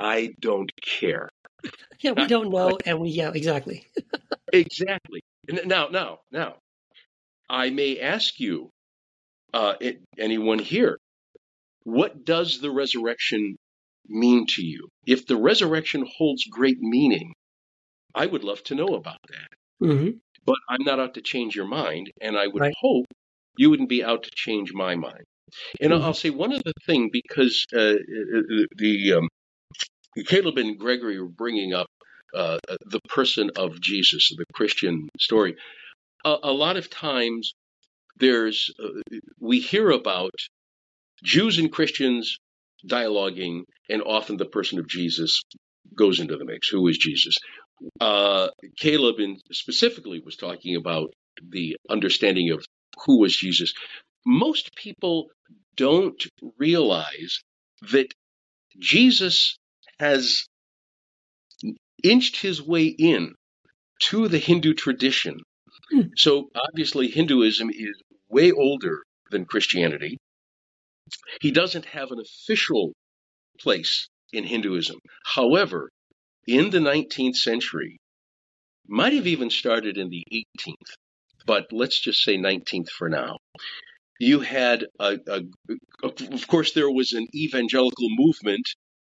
[0.00, 1.28] I don't care.
[2.00, 3.86] Yeah, we don't know, and we yeah, exactly.
[4.52, 5.20] Exactly.
[5.48, 6.58] Now, now, now,
[7.50, 8.70] I may ask you,
[9.54, 10.98] uh, it, anyone here,
[11.84, 13.56] what does the resurrection
[14.08, 14.88] mean to you?
[15.06, 17.34] If the resurrection holds great meaning,
[18.14, 19.48] I would love to know about that.
[19.80, 22.74] hmm But I'm not out to change your mind, and I would Right.
[22.80, 23.06] hope
[23.56, 25.24] you wouldn't be out to change my mind.
[25.80, 26.04] And I'll- Mhm.
[26.04, 29.28] I'll say one other thing because uh, uh, the um,
[30.26, 31.88] Caleb and Gregory were bringing up
[32.34, 35.56] uh, the person of Jesus, the Christian story.
[36.24, 37.54] a, a lot of times
[38.18, 39.00] there's uh,
[39.40, 40.32] we hear about
[41.24, 42.38] Jews and Christians
[42.86, 45.42] dialoguing, and often the person of Jesus
[45.96, 46.68] goes into the mix.
[46.68, 47.36] Who is Jesus?
[48.00, 51.12] Uh, Caleb, in, specifically, was talking about
[51.48, 52.64] the understanding of
[53.06, 53.72] who was Jesus.
[54.26, 55.28] Most people
[55.76, 56.22] don't
[56.58, 57.40] realize
[57.92, 58.12] that
[58.78, 59.58] Jesus
[60.00, 60.46] has
[62.02, 63.34] inched his way in
[64.08, 65.40] to the Hindu tradition.
[65.90, 66.08] Hmm.
[66.16, 70.16] So obviously, Hinduism is way older than Christianity.
[71.42, 72.92] He doesn't have an official
[73.58, 74.98] place in Hinduism.
[75.24, 75.90] However,
[76.46, 77.98] in the 19th century,
[78.88, 80.92] might have even started in the 18th,
[81.44, 83.36] but let's just say 19th for now.
[84.18, 85.42] You had, a, a,
[86.02, 88.66] of course, there was an evangelical movement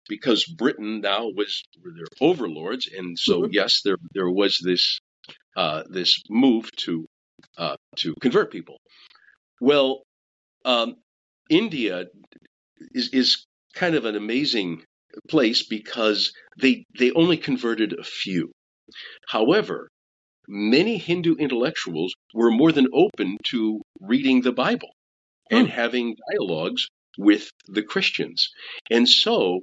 [0.10, 3.50] because Britain now was their overlords, and so Mhm.
[3.54, 5.00] yes, there there was this
[5.56, 7.06] uh, this move to
[7.58, 8.78] uh, to convert people.
[9.62, 10.04] Well,
[10.66, 10.96] um,
[11.50, 12.06] India
[12.94, 14.84] is is kind of an amazing
[15.30, 18.52] place because they they only converted a few.
[19.28, 19.90] However,
[20.48, 24.90] many Hindu intellectuals were more than open to reading the Bible
[25.52, 28.50] and having dialogues with the Christians,
[28.92, 29.62] and so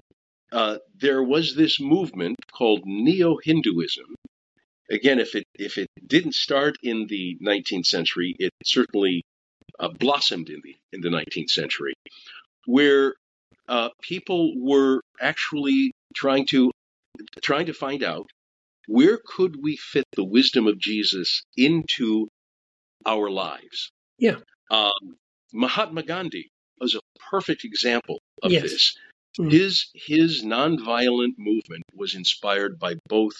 [0.54, 4.06] uh, there was this movement called Neo-Hinduism.
[4.90, 9.22] Again, if it if it didn't start in the 19th century, it certainly
[9.80, 11.94] uh, blossomed in the in the 19th century,
[12.66, 13.14] where
[13.68, 16.70] uh, people were actually trying to
[17.42, 18.26] trying to find out
[18.86, 22.28] where could we fit the wisdom of Jesus into
[23.06, 23.90] our lives.
[24.18, 24.36] Yeah.
[24.70, 25.16] Um,
[25.52, 26.48] Mahatma Gandhi
[26.80, 28.62] was a perfect example of Yes.
[28.62, 28.96] this.
[29.38, 29.50] Mhm.
[29.50, 33.34] His his nonviolent movement was inspired by both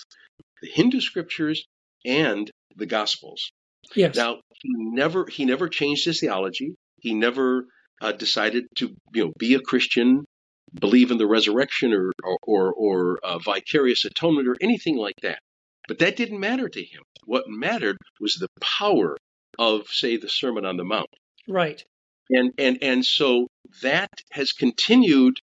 [0.61, 1.65] the Hindu scriptures
[2.05, 3.51] and the Gospels.
[3.95, 4.17] Yes.
[4.17, 6.75] Now he never he never changed his theology.
[7.01, 7.67] He never
[8.01, 10.25] uh, decided to you know be a Christian,
[10.73, 15.39] believe in the resurrection or or or, or uh, vicarious atonement or anything like that.
[15.87, 17.03] But that didn't matter to him.
[17.25, 19.17] What mattered was the power
[19.59, 21.09] of say the Sermon on the Mount.
[21.47, 21.85] right.
[22.31, 23.49] And and and so
[23.83, 25.37] that has continued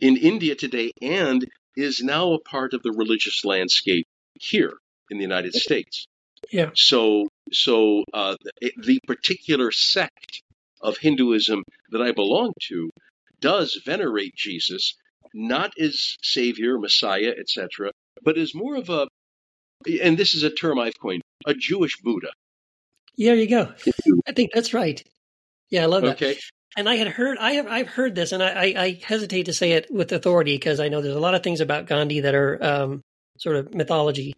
[0.00, 4.74] in India today and is now a part of the religious landscape here
[5.10, 6.06] in the United States.
[6.50, 6.70] Yeah.
[6.74, 10.42] So so uh, the, the particular sect
[10.80, 12.90] of Hinduism that I belong to
[13.40, 14.94] does venerate Jesus
[15.32, 17.90] not as savior, messiah, etc.,
[18.22, 19.06] but as more of a
[20.02, 22.28] and this is a term I've coined, a Jewish Buddha.
[23.16, 23.72] Yeah, there you go.
[24.26, 25.02] I think that's right.
[25.70, 26.16] Yeah, I love that.
[26.16, 26.38] Okay.
[26.76, 29.52] And I had heard, I have, I've heard this, and I, I, I hesitate to
[29.52, 32.34] say it with authority because I know there's a lot of things about Gandhi that
[32.34, 33.00] are um,
[33.38, 34.32] sort of mythology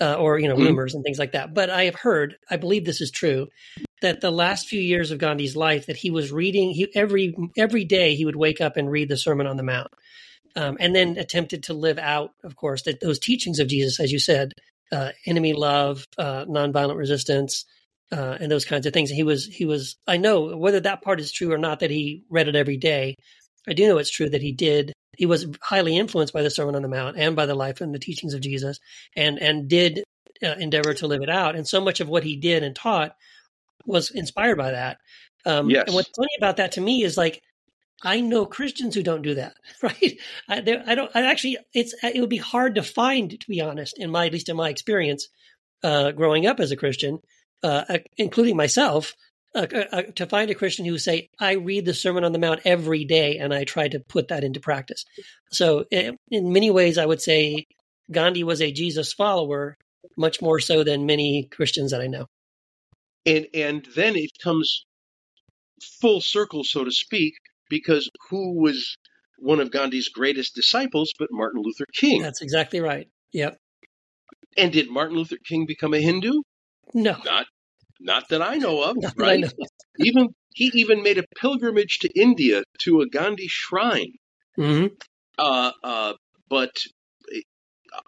[0.00, 0.66] uh, or you know Mhm.
[0.66, 1.54] rumors and things like that.
[1.54, 3.48] But I have heard, I believe this is true,
[4.02, 7.84] that the last few years of Gandhi's life, that he was reading, he every every
[7.84, 9.92] day he would wake up and read the Sermon on the Mount,
[10.56, 14.10] um, and then attempted to live out, of course, that those teachings of Jesus, as
[14.12, 14.52] you said,
[14.90, 17.64] uh, enemy love, uh, nonviolent resistance,
[18.12, 19.10] uh, and those kinds of things.
[19.10, 21.90] And he was he was I know whether that part is true or not that
[21.90, 23.14] he read it every day.
[23.68, 24.92] I do know it's true that he did.
[25.16, 27.94] He was highly influenced by the Sermon on the Mount and by the life and
[27.94, 28.78] the teachings of Jesus,
[29.16, 30.04] and and did
[30.42, 31.56] uh, endeavor to live it out.
[31.56, 33.14] And so much of what he did and taught
[33.84, 34.98] was inspired by that.
[35.44, 35.84] Um, Yes.
[35.86, 37.42] And what's funny about that to me is like
[38.02, 40.18] I know Christians who don't do that, right?
[40.48, 41.10] I, there, I don't.
[41.14, 44.32] I actually, it's it would be hard to find, to be honest, in my at
[44.32, 45.28] least in my experience,
[45.82, 47.18] uh, growing up as a Christian,
[47.62, 49.14] uh, uh, including myself,
[49.54, 52.60] uh, uh, to find a Christian who say, "I read the Sermon on the Mount
[52.64, 55.04] every day, and I try to put that into practice."
[55.50, 57.64] So, eh, in many ways, I would say
[58.10, 59.76] Gandhi was a Jesus follower,
[60.16, 62.26] much more so than many Christians that I know.
[63.26, 64.84] and and then it comes
[66.00, 67.34] full circle, so to speak,
[67.70, 68.96] because who was
[69.38, 72.22] one of Gandhi's greatest disciples but Martin Luther King?
[72.22, 73.08] That's exactly right.
[73.32, 73.56] Yep.
[74.56, 76.42] And did Martin Luther King become a Hindu?
[76.94, 77.46] No, Not,
[78.00, 79.40] not that I know of, not right?
[79.40, 79.48] know.
[79.98, 84.14] Even he even made a pilgrimage to India to a Gandhi shrine.
[84.56, 84.86] hmm
[85.38, 86.14] Uh, uh,
[86.48, 86.72] but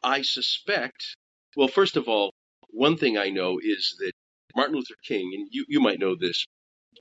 [0.03, 1.17] I suspect,
[1.57, 2.33] well, first of all,
[2.71, 4.13] one thing I know is that
[4.57, 6.45] Martin Luther King, and you, you might know this,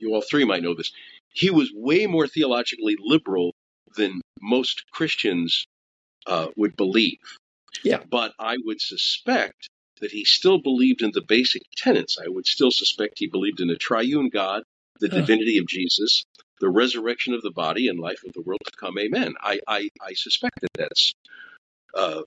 [0.00, 0.92] you all three might know this,
[1.32, 3.54] he was way more theologically liberal
[3.96, 5.64] than most Christians
[6.26, 7.18] uh, would believe.
[7.84, 8.02] Yeah.
[8.08, 9.68] But I would suspect
[10.00, 12.18] that he still believed in the basic tenets.
[12.22, 14.62] I would still suspect he believed in a triune God,
[15.00, 15.20] the Huh.
[15.20, 16.24] divinity of Jesus,
[16.60, 18.98] the resurrection of the body, and life of the world to come.
[18.98, 19.34] Amen.
[19.40, 21.12] I, I, I suspect that that's
[21.94, 22.22] uh,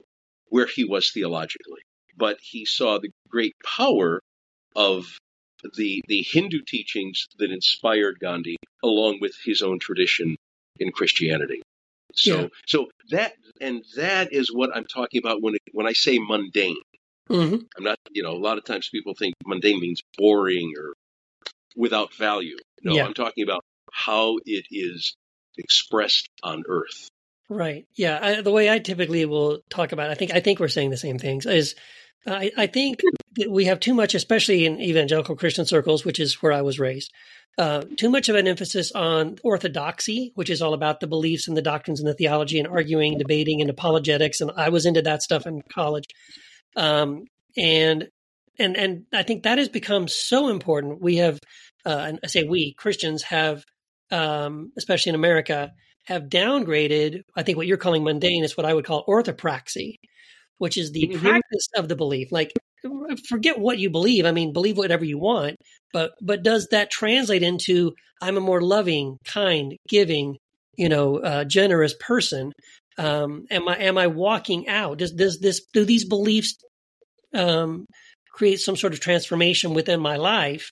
[0.49, 1.81] where he was theologically.
[2.17, 4.21] But he saw the great power
[4.75, 5.05] of
[5.77, 10.35] the the Hindu teachings that inspired Gandhi, along with his own tradition
[10.79, 11.61] in Christianity.
[12.13, 12.47] So Yeah.
[12.67, 16.77] so that and that is what I'm talking about when it, when I say mundane.
[17.27, 20.93] Hmm I'm not, you know, a lot of times people think mundane means boring or
[21.75, 22.57] without value.
[22.83, 23.05] No, Yeah.
[23.05, 25.15] I'm talking about how it is
[25.57, 27.07] expressed on earth.
[27.49, 27.85] Right.
[27.95, 28.19] Yeah.
[28.21, 30.89] I, the way I typically will talk about, it, I think, I think we're saying
[30.89, 31.45] the same things.
[31.45, 31.75] Is
[32.25, 33.01] I, I think
[33.35, 36.79] that we have too much, especially in evangelical Christian circles, which is where I was
[36.79, 37.11] raised.
[37.57, 41.55] Uh, too much of an emphasis on orthodoxy, which is all about the beliefs and
[41.55, 44.41] the doctrines and the theology and arguing, debating, and apologetics.
[44.41, 46.05] And I was into that stuff in college.
[46.75, 47.25] Um,
[47.57, 48.07] and
[48.59, 51.01] and and I think that has become so important.
[51.01, 51.39] We have,
[51.85, 53.63] uh, and I say we Christians have,
[54.11, 55.71] um, especially in America,
[56.05, 57.21] have downgraded.
[57.35, 59.95] I think what you're calling mundane is what I would call orthopraxy,
[60.59, 61.19] which is the Mhm.
[61.19, 62.31] practice of the belief.
[62.31, 62.51] Like,
[63.29, 64.25] forget what you believe.
[64.25, 65.57] I mean, believe whatever you want,
[65.93, 70.37] but but does that translate into I'm a more loving, kind, giving,
[70.77, 72.51] you know, uh, generous person?
[72.97, 74.99] Um, am I am I walking out?
[74.99, 76.57] Does does this do these beliefs
[77.33, 77.85] um,
[78.31, 80.69] create some sort of transformation within my life?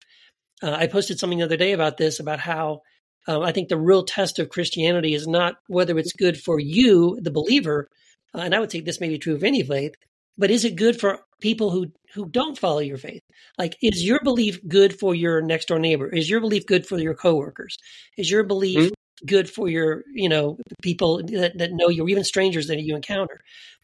[0.61, 2.81] Uh, I posted something the other day about this about how
[3.27, 7.19] um, I think the real test of Christianity is not whether it's good for you,
[7.21, 7.87] the believer,
[8.33, 9.93] uh, and I would say this may be true of any faith,
[10.37, 13.21] but is it good for people who who don't follow your faith?
[13.57, 16.07] Like, is your belief good for your next door neighbor?
[16.07, 17.77] Is your belief good for your coworkers?
[18.17, 18.91] Is your belief
[19.25, 22.95] good for your you know people that, that know you, or even strangers that you
[22.95, 23.39] encounter?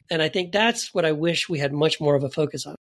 [0.09, 2.75] And I think that's what I wish we had much more of a focus on.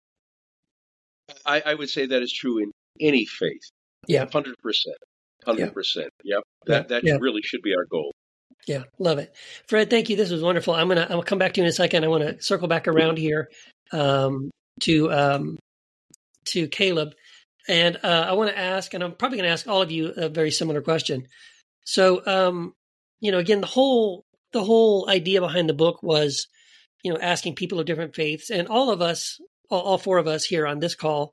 [1.46, 3.64] I, I would say that is true in any faith.
[4.08, 4.26] Yeah.
[4.32, 4.98] Hundred percent.
[5.44, 6.10] Hundred percent.
[6.24, 6.44] Yep.
[6.68, 7.18] That that Yeah.
[7.20, 8.12] really should be our goal.
[8.68, 9.36] Yeah, love it,
[9.68, 9.92] Fred.
[9.92, 10.16] Thank you.
[10.16, 10.74] This was wonderful.
[10.74, 12.04] I'm gonna I'll come back to you in a second.
[12.04, 13.50] I want to circle back around here
[13.92, 14.50] um,
[14.82, 15.60] to um,
[16.46, 17.14] to Caleb,
[17.68, 20.14] and uh, I want to ask, and I'm probably going to ask all of you
[20.16, 21.28] a very similar question.
[21.86, 22.74] So, um,
[23.22, 26.48] you know, again, the whole the whole idea behind the book was,
[27.04, 30.28] you know, asking people of different faiths, and all of us, all, all four of
[30.28, 31.32] us here on this call,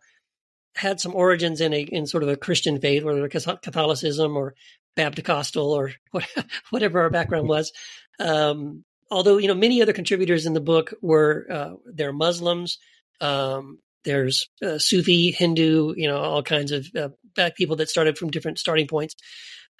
[0.76, 4.54] had some origins in a in sort of a Christian faith, whether Catholicism or
[4.94, 6.28] Baptist or what-
[6.70, 7.72] whatever our background was.
[8.20, 12.78] Um, although you know many other contributors in the book were uh, they're Muslims.
[13.20, 18.30] Um, there's uh, Sufi, Hindu, you know, all kinds of uh, people that started from
[18.30, 19.14] different starting points.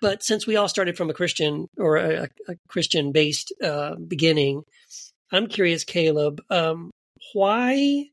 [0.02, 4.64] But since we all started from a Christian or a, a Christian based uh, beginning,
[5.30, 6.90] I'm curious, Caleb, um,
[7.32, 8.06] why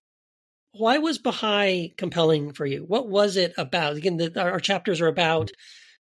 [0.71, 2.85] why was Baha'i compelling for you?
[2.85, 3.95] What was it about?
[3.95, 5.49] Again, the, our, our chapters are about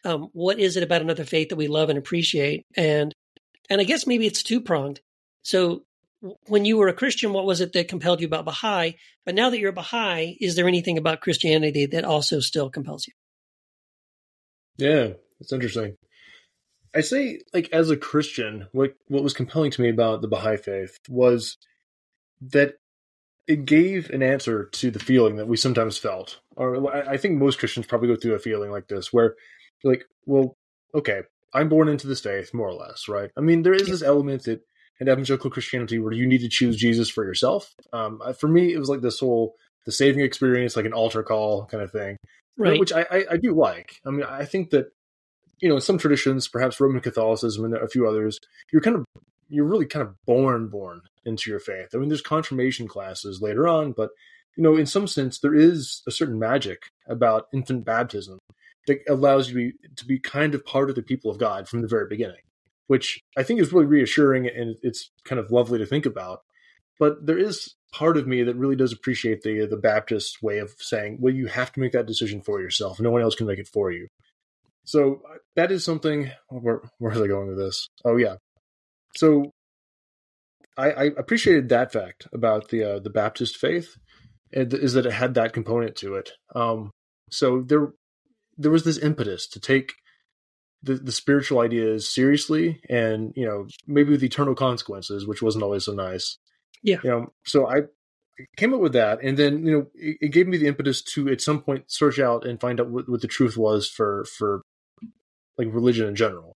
[0.05, 3.15] um, what is it about another faith that we love and appreciate, and
[3.71, 5.01] and I guess maybe it's two pronged.
[5.43, 5.85] So
[6.47, 8.97] when you were a Christian, what was it that compelled you about Baha'i?
[9.25, 13.07] But now that you're a Baha'i, is there anything about Christianity that also still compels
[13.07, 13.15] you?
[14.77, 15.97] Yeah, that's interesting.
[16.95, 20.57] I say, like, as a Christian, what what was compelling to me about the Baha'i
[20.57, 21.57] faith was
[22.41, 22.75] that
[23.47, 27.39] it gave an answer to the feeling that we sometimes felt, or I I think
[27.39, 29.35] most Christians probably go through a feeling like this, where,
[29.85, 30.55] like, well,
[30.95, 31.23] okay,
[31.55, 33.31] I'm born into this faith, more or less, right?
[33.37, 34.61] I mean, there is this element that
[35.01, 37.73] in evangelical Christianity where you need to choose Jesus for yourself.
[37.93, 39.55] Um, for me, it was like this whole
[39.87, 42.19] the saving experience, like an altar call kind of thing
[42.61, 42.79] Right.
[42.79, 44.01] which I, I, I do like.
[44.07, 44.93] I mean, I think that
[45.61, 48.39] you know, in some traditions, perhaps Roman Catholicism and a few others,
[48.73, 49.05] you're kind of
[49.49, 51.89] you're really kind of born born into your faith.
[51.95, 54.11] I mean, there's confirmation classes later on, but
[54.57, 58.39] you know, in some sense, there is a certain magic about infant baptism
[58.87, 61.69] that allows you to be, to be kind of part of the people of God
[61.69, 62.43] from the very beginning,
[62.87, 66.43] which I think is really reassuring and it's kind of lovely to think about.
[66.99, 70.75] But there is part of me that really does appreciate the the Baptist way of
[70.79, 73.01] saying, well, you have to make that decision for yourself.
[73.01, 74.09] No one else can make it for you.
[74.85, 76.31] So uh, that is something.
[76.49, 77.89] Where, where was I going with this?
[78.05, 78.37] Oh yeah.
[79.17, 79.51] So
[80.77, 83.97] I, I appreciated that fact about the uh, the Baptist faith,
[84.53, 86.31] is that it had that component to it.
[86.55, 86.91] Um,
[87.31, 87.93] so there
[88.57, 89.93] there was this impetus to take
[90.83, 95.85] the, the spiritual ideas seriously, and you know maybe with eternal consequences, which wasn't always
[95.85, 96.39] so nice.
[96.83, 96.99] Yeah.
[97.05, 97.83] You know, so I
[98.57, 101.29] came up with that, and then you know it, it gave me the impetus to
[101.29, 104.63] at some point search out and find out what, what the truth was for for
[105.65, 106.53] like religion in general,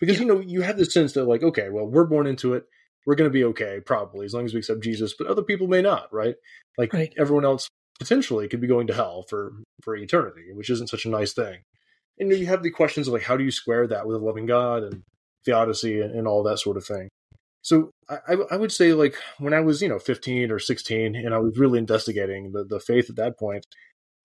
[0.00, 0.26] because Yeah.
[0.26, 2.64] you know you have this sense that like okay, well we're born into it,
[3.06, 5.66] we're going to be okay probably as long as we accept Jesus, but other people
[5.68, 6.36] may not, right?
[6.76, 7.12] Like Right.
[7.18, 9.52] everyone else potentially could be going to hell for
[9.82, 11.58] for eternity, which isn't such a nice thing.
[12.18, 14.46] And you have the questions of like how do you square that with a loving
[14.46, 15.02] God and
[15.44, 17.08] theodicy and, and all that sort of thing.
[17.62, 21.34] So I, I would say like when I was you know 15 or 16 and
[21.34, 23.64] I was really investigating the, the faith at that point,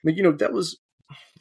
[0.04, 0.78] mean, you know that was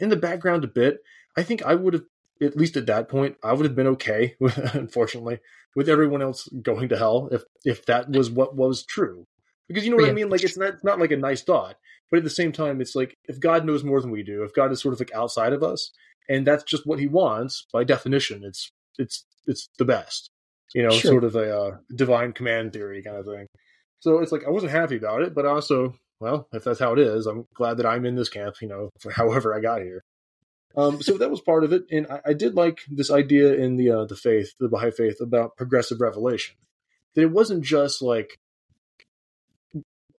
[0.01, 0.99] in the background a bit.
[1.36, 2.05] I think I would have,
[2.43, 5.38] at least at that point, I would have been okay, with, unfortunately,
[5.74, 9.24] with everyone else going to hell if if that was what was true.
[9.68, 10.11] Because you know what Yeah.
[10.11, 10.28] I mean?
[10.30, 11.76] Like it's not it's not like a nice thought,
[12.11, 14.53] but at the same time, it's like if God knows more than we do, if
[14.55, 15.90] God is sort of like outside of us,
[16.28, 18.68] and that's just what He wants by definition, it's
[18.99, 20.28] it's it's the best.
[20.74, 21.12] You know, Sure.
[21.12, 23.47] sort of a uh, divine command theory kind of thing.
[24.01, 26.99] So it's like I wasn't happy about it, but also, well, if that's how it
[26.99, 28.57] is, I'm glad that I'm in this camp.
[28.61, 30.03] You know, for however I got here.
[30.77, 33.77] Um, so that was part of it, and I, I did like this idea in
[33.77, 36.57] the uh, the faith, the Baha'i faith, about progressive revelation.
[37.14, 38.39] That it wasn't just like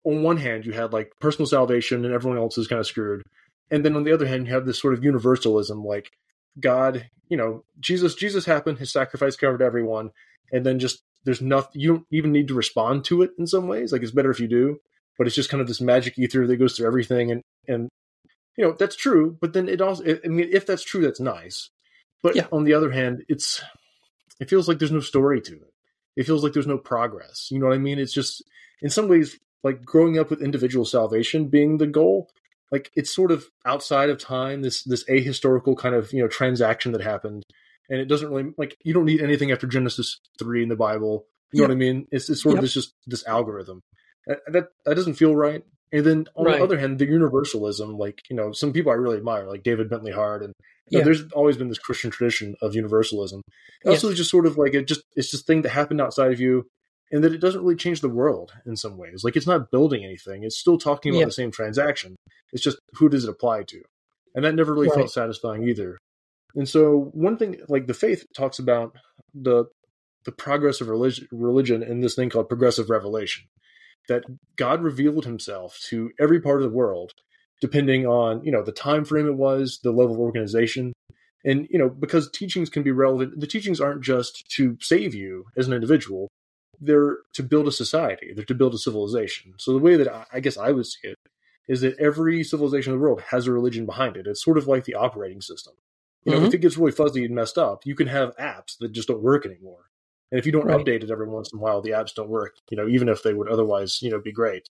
[0.06, 3.24] on one hand you had like personal salvation and everyone else is kind of screwed,
[3.72, 6.12] and then on the other hand you have this sort of universalism, like
[6.60, 10.12] God, you know, Jesus, Jesus happened, his sacrifice covered everyone,
[10.52, 13.68] and then just there's nothing you don't even need to respond to it in some
[13.68, 13.92] ways.
[13.92, 14.80] Like it's better if you do,
[15.18, 17.90] but it's just kind of this magic ether that goes through everything, and and
[18.58, 19.38] you know that's true.
[19.40, 21.70] But then it also, I mean, if that's true, that's nice.
[22.22, 22.48] But Yeah.
[22.52, 23.62] on the other hand, it's
[24.40, 25.74] it feels like there's no story to it.
[26.16, 27.48] It feels like there's no progress.
[27.52, 28.00] You know what I mean?
[28.00, 28.44] It's just
[28.82, 32.30] in some ways like growing up with individual salvation being the goal.
[32.72, 34.62] Like it's sort of outside of time.
[34.62, 37.44] This this ahistorical kind of you know transaction that happened,
[37.90, 41.26] and it doesn't really like you don't need anything after Genesis three in the Bible.
[41.52, 41.70] You know Yep.
[41.70, 42.08] what I mean?
[42.12, 42.58] It's it's sort Yep.
[42.60, 43.82] of this just this algorithm
[44.26, 45.64] that that, that doesn't feel right.
[45.94, 46.58] And then on Right.
[46.58, 49.90] the other hand, the universalism, like you know, some people I really admire, like David
[49.90, 50.52] Bentley Hart, and
[50.90, 51.06] you know, Yeah.
[51.06, 53.42] there's always been this Christian tradition of universalism.
[53.86, 56.66] Also, just sort of like it just it's just thing that happened outside of you,
[57.12, 59.24] and that it doesn't really change the world in some ways.
[59.24, 61.26] Like it's not building anything; it's still talking about Yeah.
[61.26, 62.16] the same transaction.
[62.52, 63.82] It's just who does it apply to,
[64.34, 64.96] and that never really Right.
[64.98, 65.98] felt satisfying either.
[66.56, 68.96] And so, one thing like the faith talks about
[69.34, 69.66] the
[70.26, 73.44] the progress of religion, religion in this thing called progressive revelation
[74.10, 74.24] that
[74.56, 77.14] God revealed himself to every part of the world
[77.62, 80.92] depending on, you know, the time frame it was, the level of organization.
[81.46, 85.46] And, you know, because teachings can be relevant, the teachings aren't just to save you
[85.56, 86.28] as an individual.
[86.82, 88.34] They're to build a society.
[88.36, 89.54] They're to build a civilization.
[89.60, 91.16] So the way that I, I guess I would see it
[91.70, 94.28] is that every civilization in the world has a religion behind it.
[94.28, 95.76] It's sort of like the operating system.
[96.26, 96.48] You know, Mhm.
[96.48, 99.22] if it gets really fuzzy and messed up, you can have apps that just don't
[99.22, 99.86] work anymore.
[100.34, 100.84] And if you don't Right.
[100.84, 102.56] update it every once in a while, the apps don't work.
[102.72, 104.68] You know, even if they would otherwise, you know, be great.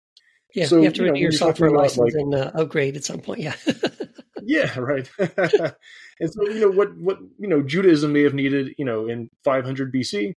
[0.55, 3.03] Yeah, So, you have to you renew your software license like- and uh, upgrade at
[3.03, 3.41] some point.
[3.41, 3.55] Yeah.
[4.41, 5.07] Yeah, right.
[5.19, 9.29] and so, you know, what what you know, Judaism may have needed, you know, in
[9.43, 10.33] 500 BC, you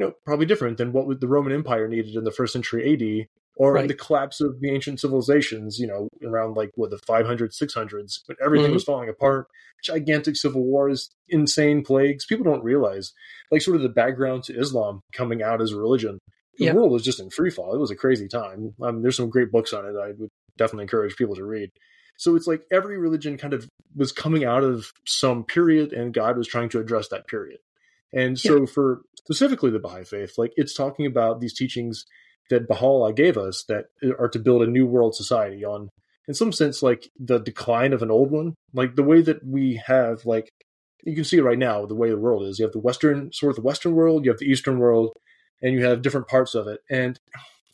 [0.00, 3.26] know, probably different than what would the Roman Empire needed in the first century AD,
[3.56, 3.88] or Right.
[3.88, 8.36] the collapse of the ancient civilizations, you know, around like what the 500s, 600s, when
[8.42, 8.74] everything Mhm.
[8.74, 9.46] was falling apart,
[9.82, 12.24] gigantic civil wars, insane plagues.
[12.26, 13.12] People don't realize,
[13.50, 16.18] like, sort of the background to Islam coming out as a religion.
[16.58, 16.74] The Yeah.
[16.74, 17.74] world was just in free fall.
[17.74, 18.74] It was a crazy time.
[18.82, 19.96] Um, there's some great books on it.
[19.98, 21.70] I would definitely encourage people to read.
[22.18, 26.36] So it's like every religion kind of was coming out of some period, and God
[26.36, 27.58] was trying to address that period.
[28.12, 32.04] And so, for specifically the Baha'i faith, like it's talking about these teachings
[32.50, 33.86] that Baha'u'llah gave us that
[34.18, 35.88] are to build a new world society on,
[36.28, 38.54] in some sense, like the decline of an old one.
[38.72, 40.48] Like the way that we have, like,
[41.04, 42.58] you can see right now, the way the world is.
[42.58, 45.12] You have the Western, sort of the Western world, you have the Eastern world,
[45.62, 46.80] and you have different parts of it.
[46.90, 47.18] And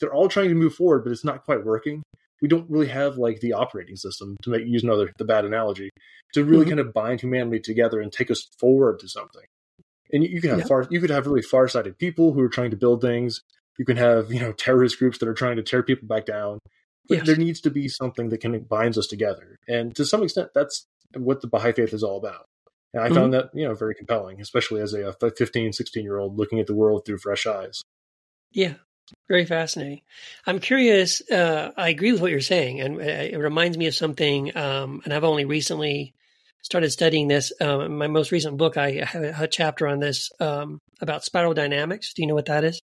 [0.00, 2.02] they're all trying to move forward, but it's not quite working
[2.42, 5.90] we don't really have like the operating system to make use another the bad analogy
[6.34, 6.68] to really Mhm.
[6.68, 9.44] kind of bind humanity together and take us forward to something.
[10.12, 10.66] And you, you can have Yeah.
[10.66, 13.40] far you could have really far sighted people who are trying to build things.
[13.78, 16.58] You can have you know terrorist groups that are trying to tear people back down.
[17.08, 17.26] But Yes.
[17.26, 20.86] there needs to be something that can binds us together, and to some extent, that's
[21.16, 22.46] what the Baha'i faith is all about.
[22.92, 26.36] And I found that you know very compelling, especially as a 15, 16 year old
[26.36, 27.82] looking at the world through fresh eyes.
[28.52, 28.74] Yeah,
[29.28, 30.00] very fascinating.
[30.46, 31.20] I'm curious.
[31.30, 34.56] Uh, I agree with what you're saying, and uh, it reminds me of something.
[34.56, 36.14] Um, and I've only recently
[36.62, 37.52] started studying this.
[37.60, 41.54] Um, in my most recent book, I have a chapter on this um, about spiral
[41.54, 42.14] dynamics.
[42.14, 42.80] Do you know what that is?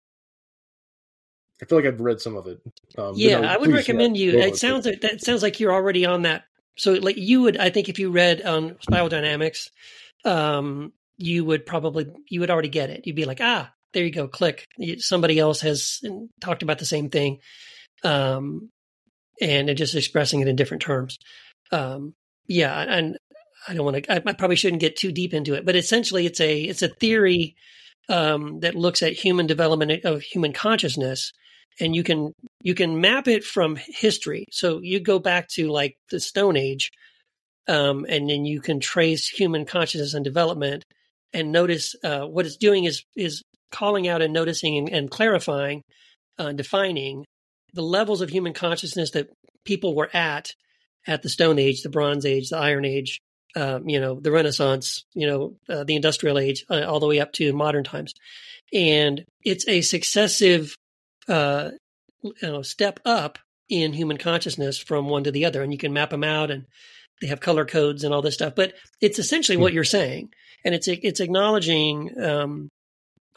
[1.62, 2.60] I feel like I've read some of it.
[2.98, 4.32] Um, yeah, no, I would recommend you.
[4.38, 6.44] It sounds like that sounds like you're already on that.
[6.78, 9.70] So, like you would, I think, if you read on spiral dynamics,
[10.24, 13.06] um, you would probably you would already get it.
[13.06, 14.68] You'd be like, ah, there you go, click.
[15.00, 16.00] Somebody else has
[16.40, 17.40] talked about the same thing,
[18.04, 18.70] um,
[19.42, 21.18] and they're just expressing it in different terms.
[21.74, 22.14] Um,
[22.48, 23.18] yeah, and
[23.68, 24.14] I don't want to.
[24.14, 26.88] I, I probably shouldn't get too deep into it, but essentially, it's a it's a
[26.88, 27.58] theory
[28.08, 31.34] um, that looks at human development of human consciousness
[31.80, 34.46] and you can you can map it from history.
[34.52, 36.92] So you go back to like the Stone Age,
[37.68, 40.84] um, and then you can trace human consciousness and development,
[41.34, 45.84] and notice uh, what it's doing is is calling out and noticing and, and clarifying,
[46.38, 47.26] uh, defining
[47.74, 49.30] the levels of human consciousness that
[49.66, 50.54] people were at
[51.08, 53.22] at the Stone Age, the Bronze Age, the Iron Age,
[53.56, 57.20] um, you know, the Renaissance, you know, uh, the Industrial Age, uh, all the way
[57.20, 58.14] up to modern times,
[58.74, 60.76] and it's a successive,
[61.30, 61.72] uh,
[62.22, 65.94] you know, step up in human consciousness from one to the other, and you can
[65.94, 66.66] map them out, and
[67.22, 68.54] they have color codes and all this stuff.
[68.56, 70.30] But it's essentially what you're saying,
[70.66, 72.70] and it's it's acknowledging um,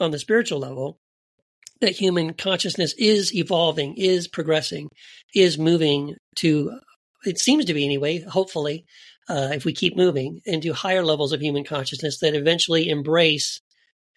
[0.01, 0.97] on the spiritual level
[1.81, 4.89] that human consciousness is evolving, is progressing,
[5.35, 6.79] is moving to.
[7.25, 8.21] It seems to be anyway.
[8.21, 8.85] Hopefully,
[9.29, 13.61] uh, if we keep moving into higher levels of human consciousness that eventually embrace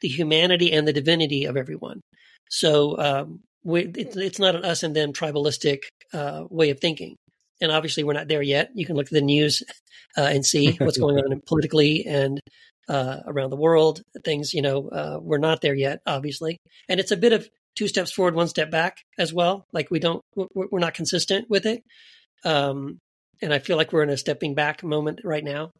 [0.01, 2.01] the humanity and the divinity of everyone.
[2.49, 5.80] So um, we, it's, it's not an us and them tribalistic
[6.13, 7.16] uh, way of thinking.
[7.61, 8.70] And obviously, we're not there yet.
[8.76, 9.63] You can look at the news
[10.16, 12.39] uh, and see what's going on politically and
[12.88, 14.01] uh, around the world.
[14.24, 16.57] Things, you know, uh, we're not there yet, obviously.
[16.88, 19.66] And it's a bit of two steps forward, one step back as well.
[19.74, 21.82] Like we don't, we're not consistent with it.
[22.43, 22.99] Um,
[23.41, 25.72] and I feel like we're in a stepping back moment right now.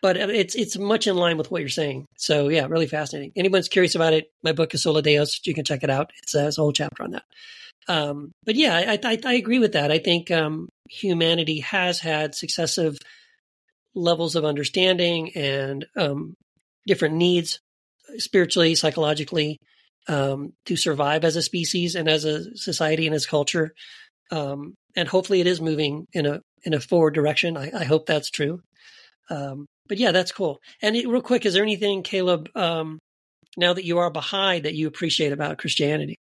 [0.00, 2.06] But uh, it's it's much in line with what you're saying.
[2.16, 3.32] So yeah, really fascinating.
[3.36, 5.40] Anyone's curious about it, my book is Sola Deus.
[5.44, 6.12] You can check it out.
[6.22, 7.24] It's, uh, it's a whole chapter on that.
[7.88, 9.90] Um, but yeah, I, I, I, agree with that.
[9.90, 12.98] I think um, humanity has had successive
[13.94, 16.34] levels of understanding and um,
[16.86, 17.60] different needs
[18.18, 19.56] spiritually, psychologically,
[20.06, 23.72] um, to survive as a species and as a society and as culture.
[24.30, 27.56] Um, and hopefully, it is moving in a in a forward direction.
[27.56, 28.60] I, I hope that's true.
[29.30, 30.60] Um, but yeah, that's cool.
[30.82, 32.98] And it, real quick, is there anything, Caleb, um,
[33.56, 36.16] now that you are behind, that you appreciate about Christianity?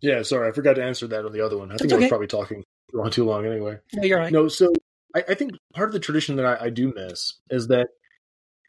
[0.00, 1.72] Yeah, sorry, I forgot to answer that on the other one.
[1.72, 1.96] I think okay.
[1.96, 2.62] I was probably talking
[2.98, 3.78] on too long anyway.
[3.94, 4.32] No, you're right.
[4.32, 4.72] No, so
[5.14, 7.88] I, I think part of the tradition that I, I do miss is that,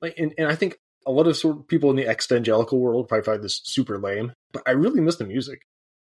[0.01, 3.07] like, and, and I think a lot of sort of people in the exvangelical world
[3.07, 5.61] probably find this super lame, but I really miss the music.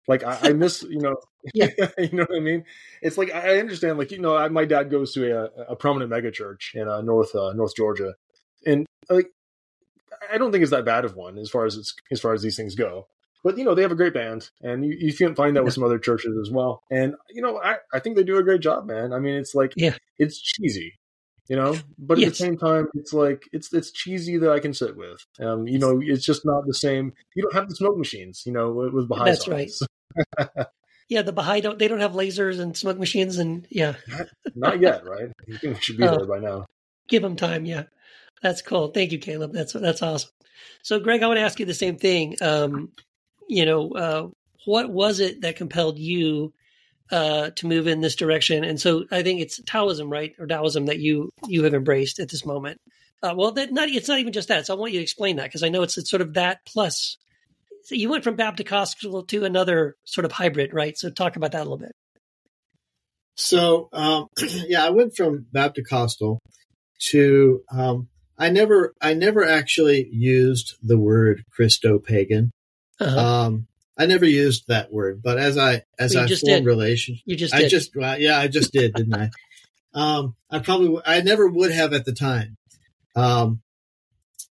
[0.08, 1.16] Like I, I miss, you know,
[1.54, 1.68] yeah.
[1.98, 2.66] you know what I mean.
[3.02, 6.12] It's like I understand, like you know, I, my dad goes to a, a prominent
[6.12, 8.16] megachurch in uh, North uh, North Georgia,
[8.66, 9.28] and like
[10.32, 12.42] I don't think it's that bad of one as far as it's as far as
[12.42, 13.08] these things go.
[13.44, 15.74] But you know, they have a great band, and you, you can find that with
[15.74, 16.84] some other churches as well.
[16.92, 19.14] And you know, I, I think they do a great job, man.
[19.14, 21.00] I mean, it's like yeah, it's cheesy,
[21.52, 22.30] you know but at yes.
[22.30, 25.78] the same time it's like it's it's cheesy that i can sit with um you
[25.78, 28.94] know it's just not the same you don't have the smoke machines you know with,
[28.94, 29.82] with Baha'i that's songs.
[30.38, 30.68] right
[31.12, 33.96] yeah the Baha'i don't they don't have lasers and smoke machines and yeah.
[34.08, 35.30] Not, not yet right?
[35.48, 36.66] You think we should be oh, there by now.
[37.08, 37.84] Give them time yeah.
[38.42, 38.88] That's cool.
[38.88, 39.52] Thank you caleb.
[39.54, 40.32] That's that's awesome.
[40.82, 42.38] So greg i want to ask you the same thing.
[42.42, 42.94] Um
[43.48, 44.28] you know uh
[44.66, 46.54] what was it that compelled you
[47.12, 48.64] uh, to move in this direction.
[48.64, 52.30] And so I think it's Taoism, right, or Taoism that you you have embraced at
[52.30, 52.80] this moment.
[53.22, 54.66] Uh, well, that not it's not even just that.
[54.66, 56.60] So I want you to explain that because I know it's, it's sort of that
[56.66, 57.18] plus.
[57.84, 60.98] So you went from Baptist to another sort of hybrid, right?
[60.98, 61.94] So talk about that a little bit.
[63.36, 66.22] So um, yeah, I went from Baptist
[67.10, 68.08] to um,
[68.38, 72.52] I never I never actually used the word Christo pagan.
[73.00, 73.20] Uh-huh.
[73.20, 73.68] Um,
[73.98, 77.68] I never used that word, but as I as I formed relations, you just I
[77.68, 79.30] just well, yeah, I just did, didn't I?
[79.94, 82.56] Um, I probably I never would have at the time.
[83.14, 83.62] Um,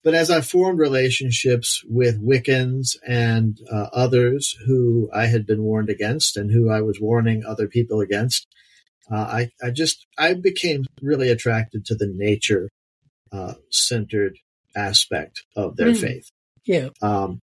[0.03, 5.91] but as I formed relationships with Wiccans and uh, others who I had been warned
[5.91, 8.47] against and who I was warning other people against,
[9.11, 12.71] uh, I, I just I became really attracted to the nature
[13.33, 14.39] uh, centered
[14.75, 16.01] aspect of their mm.
[16.01, 16.31] faith.
[16.65, 16.89] Yeah.
[17.03, 17.41] Um,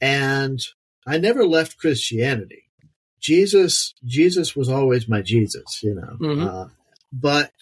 [0.00, 0.60] and
[1.06, 2.64] I never left Christianity.
[3.20, 6.16] Jesus, Jesus was always my Jesus, you know.
[6.20, 6.46] Mm-hmm.
[6.46, 6.68] Uh,
[7.12, 7.52] but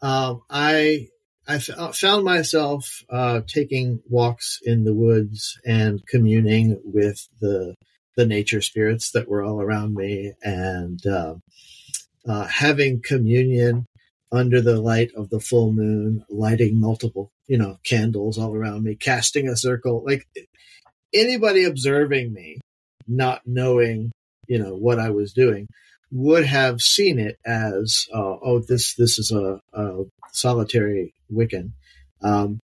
[0.00, 1.08] um, I
[1.46, 7.74] I uh, found myself uh, taking walks in the woods and communing with the
[8.16, 11.34] the nature spirits that were all around me, and uh,
[12.28, 13.86] uh, having communion
[14.30, 18.94] under the light of the full moon, lighting multiple you know candles all around me,
[18.94, 20.04] casting a circle.
[20.06, 20.26] Like
[21.12, 22.60] anybody observing me,
[23.08, 24.12] not knowing,
[24.46, 25.66] you know, what I was doing,
[26.12, 31.72] would have seen it as, uh, oh, this this is a, a solitary Wiccan,
[32.22, 32.60] um,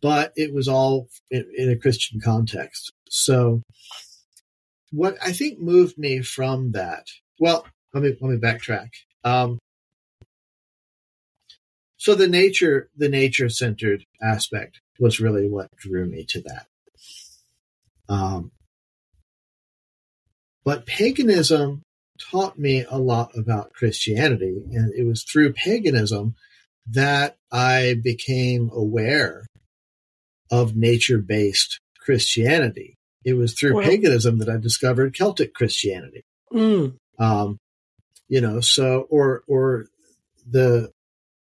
[0.00, 2.92] but it was all in, in a Christian context.
[3.10, 3.62] So,
[4.92, 7.08] what I think moved me from that.
[7.40, 8.90] Well, let me let me backtrack.
[9.24, 9.58] Um,
[11.96, 16.66] so the nature the nature centered aspect was really what drew me to that.
[18.08, 18.52] Um,
[20.64, 21.82] but paganism
[22.30, 26.34] taught me a lot about Christianity, and it was through paganism
[26.90, 29.46] that I became aware
[30.50, 32.96] of nature based Christianity.
[33.24, 36.22] It was through well, paganism that I discovered Celtic Christianity.
[36.52, 36.96] Mm.
[37.18, 37.58] Um,
[38.28, 39.86] you know, so or or
[40.48, 40.90] the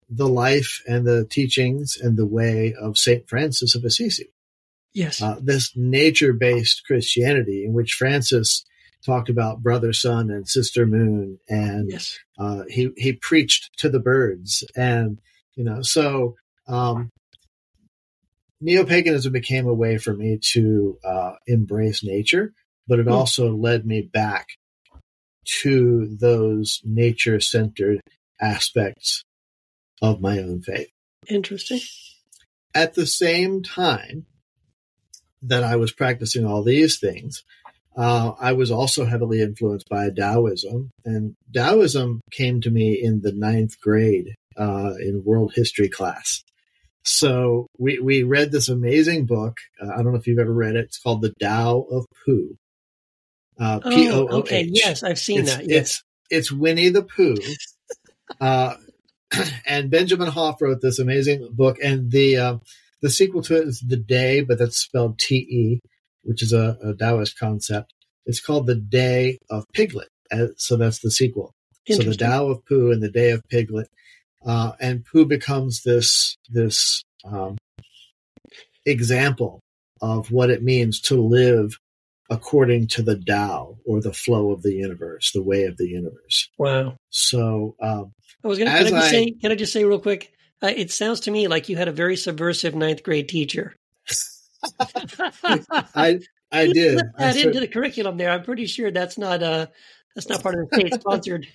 [0.10, 4.30] the life and the teachings and the way of Saint Francis of Assisi.
[4.94, 5.22] Yes.
[5.22, 8.66] Uh, this nature based Christianity in which Francis
[9.06, 12.18] talked about brother sun and sister moon and yes.
[12.40, 15.20] uh, he he preached to the birds and
[15.56, 16.36] you know so
[16.68, 17.10] um,
[18.62, 22.54] neo-paganism became a way for me to uh, embrace nature
[22.88, 23.14] but it Hmm.
[23.14, 24.48] also led me back
[25.62, 28.00] to those nature centered
[28.40, 29.24] aspects
[30.02, 30.90] of my own faith
[31.28, 31.80] Interesting.
[32.76, 34.26] at the same time
[35.44, 37.44] that I was practicing all these things,
[37.96, 40.92] uh, I was also heavily influenced by Taoism.
[41.06, 46.44] And Taoism came to me in the ninth grade uh, in world history class.
[47.04, 49.58] So we, we read this amazing book.
[49.82, 50.86] Uh, I don't know if you've ever read it.
[50.86, 52.56] It's called The Tao of Pooh.
[53.60, 54.32] Uh, Oh, P-O-O-H.
[54.32, 54.70] okay.
[54.72, 55.68] Yes, I've seen it's, that.
[55.68, 55.80] Yes.
[55.80, 57.38] It's, it's Winnie the Pooh.
[58.40, 58.76] Uh,
[59.66, 62.58] and Benjamin Hoff wrote this amazing book, and the uh,
[63.02, 65.80] the sequel to it is The Te, but that's spelled T E,
[66.24, 67.94] which is a, a Taoist concept.
[68.26, 71.54] It's called The Te of Piglet, uh, so that's the sequel.
[71.88, 73.88] So the Tao of Pooh and the Te of Piglet,
[74.46, 77.58] uh, and Pooh becomes this this um,
[78.86, 79.60] example
[80.02, 81.78] of what it means to live
[82.30, 86.50] according to the Tao or the flow of the universe, the way of the universe.
[86.58, 86.96] Wow.
[87.10, 88.14] So um,
[88.44, 88.72] I was gonna.
[88.72, 89.32] Can I just I- say?
[89.32, 90.32] Can I just say real quick?
[90.64, 93.76] Uh, it sounds to me like you had a very subversive ninth grade teacher.
[95.96, 96.20] I
[96.52, 96.98] I did.
[96.98, 98.30] Put that into the curriculum there.
[98.32, 99.68] I'm pretty sure that's not uh
[100.16, 101.48] that's not part of the state sponsored.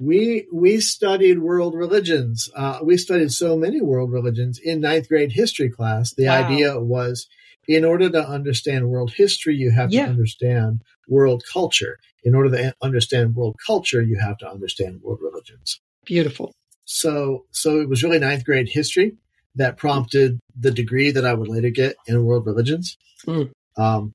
[0.00, 2.48] we we studied world religions.
[2.54, 6.14] Uh, we studied so many world religions in ninth grade history class.
[6.14, 6.34] The Wow.
[6.34, 7.26] idea was,
[7.66, 10.04] in order to understand world history, you have Yeah.
[10.04, 11.98] to understand world culture.
[12.24, 15.80] In order to understand world culture, you have to understand world religions.
[16.04, 16.52] Beautiful.
[16.84, 19.16] So so it was really ninth grade history
[19.56, 22.96] that prompted the degree that I would later get in world religions.
[23.26, 23.50] Mm.
[23.76, 24.12] Um,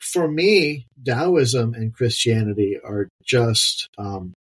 [0.00, 4.34] for me, Taoism and Christianity are just um,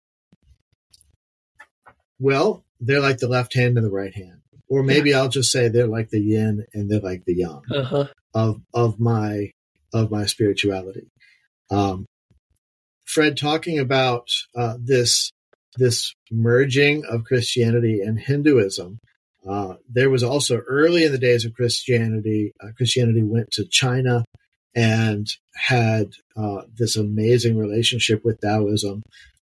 [2.19, 5.67] well, they're like the left hand and the right hand, or maybe I'll just say
[5.67, 8.07] they're like the yin and they're like the yang Uh huh.
[8.33, 9.51] of of my
[9.93, 11.07] of my spirituality.
[11.71, 12.05] Um,
[13.05, 15.31] Fred, talking about uh, this
[15.77, 18.99] this merging of Christianity and Hinduism,
[19.47, 22.51] uh, there was also early in the days of Christianity.
[22.61, 24.23] Uh, Christianity went to China
[24.75, 29.03] and had uh, this amazing relationship with Taoism.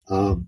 [0.09, 0.47] Um,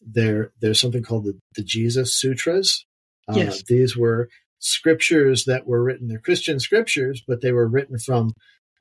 [0.00, 2.84] there, there's something called the, the Jesus Sutras.
[3.28, 3.62] Uh, Yes.
[3.68, 4.28] These were
[4.58, 6.08] scriptures that were written.
[6.08, 8.32] They're Christian scriptures, but they were written from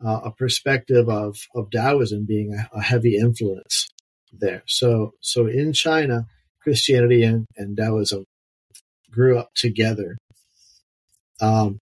[0.03, 3.89] uh, a perspective of of Taoism being a, a heavy influence
[4.31, 4.63] there.
[4.65, 6.25] So so in China,
[6.61, 8.23] Christianity and, and Taoism
[9.11, 10.17] grew up together.
[11.41, 11.79] Um,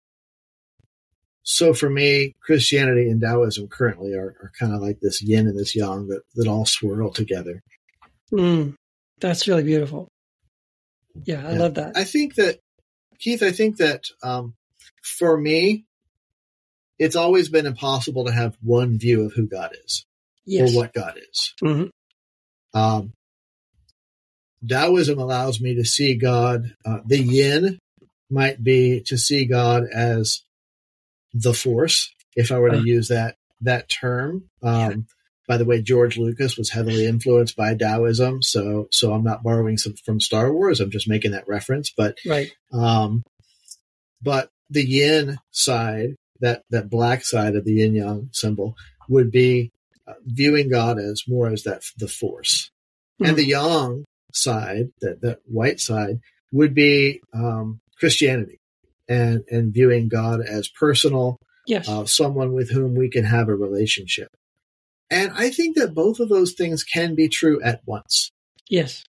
[1.42, 5.58] so for me, Christianity and Taoism currently are, are kind of like this yin and
[5.58, 7.60] this yang that, that all swirl together.
[8.32, 8.74] Mm,
[9.20, 10.08] that's really beautiful.
[11.24, 11.58] Yeah, I Yeah.
[11.58, 11.96] love that.
[11.96, 12.58] I think that
[13.18, 14.54] Keith, I think that um,
[15.02, 15.84] for me,
[16.98, 20.04] it's always been impossible to have one view of who God is
[20.46, 20.72] yes.
[20.72, 21.54] or what God is.
[21.62, 21.90] Mhm.
[22.72, 23.12] Um,
[24.66, 26.74] Taoism allows me to see God.
[26.84, 27.78] Uh, the yin
[28.30, 30.42] might be to see God as
[31.32, 32.82] the force, if I were to Uh.
[32.82, 34.50] use that that term.
[34.62, 34.96] Um, Yeah.
[35.46, 39.76] By the way, George Lucas was heavily influenced by Taoism, so so I'm not borrowing
[39.76, 40.80] some from Star Wars.
[40.80, 41.92] I'm just making that reference.
[41.94, 42.50] But Right.
[42.72, 43.22] um,
[44.22, 48.74] but the yin side, that that black side of the yin yang symbol,
[49.08, 49.70] would be
[50.06, 52.70] uh, viewing God as more as that the force,
[53.20, 53.28] Mhm.
[53.28, 54.04] and the yang
[54.34, 56.20] side, that that white side,
[56.52, 58.58] would be um, Christianity,
[59.08, 61.88] and and viewing God as personal, Yes.
[61.88, 64.28] uh, someone with whom we can have a relationship.
[65.10, 68.30] And I think that both of those things can be true at once.
[68.68, 69.04] yes.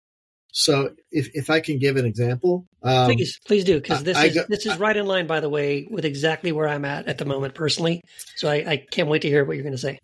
[0.54, 4.26] So if, if I can give an example, um, Please, please do because this I
[4.26, 7.06] is go- this is right in line, by the way, with exactly where I'm at
[7.08, 8.02] at the moment personally.
[8.36, 9.98] So I, I can't wait to hear what you're going to say.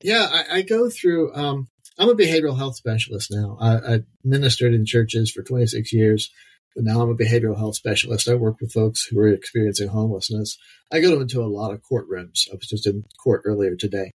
[0.00, 1.34] Yeah, I, I go through.
[1.34, 1.66] Um,
[1.98, 3.56] I'm a behavioral health specialist now.
[3.60, 6.30] I, I ministered in churches for 26 years,
[6.74, 8.28] but now I'm a behavioral health specialist.
[8.28, 10.58] I work with folks who are experiencing homelessness.
[10.92, 12.48] I go into a lot of courtrooms.
[12.50, 14.10] I was just in court earlier today.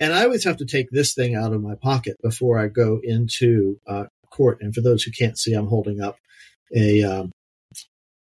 [0.00, 3.00] And I always have to take this thing out of my pocket before I go
[3.02, 4.58] into uh, court.
[4.60, 6.16] And for those who can't see, I'm holding up
[6.74, 7.30] a um,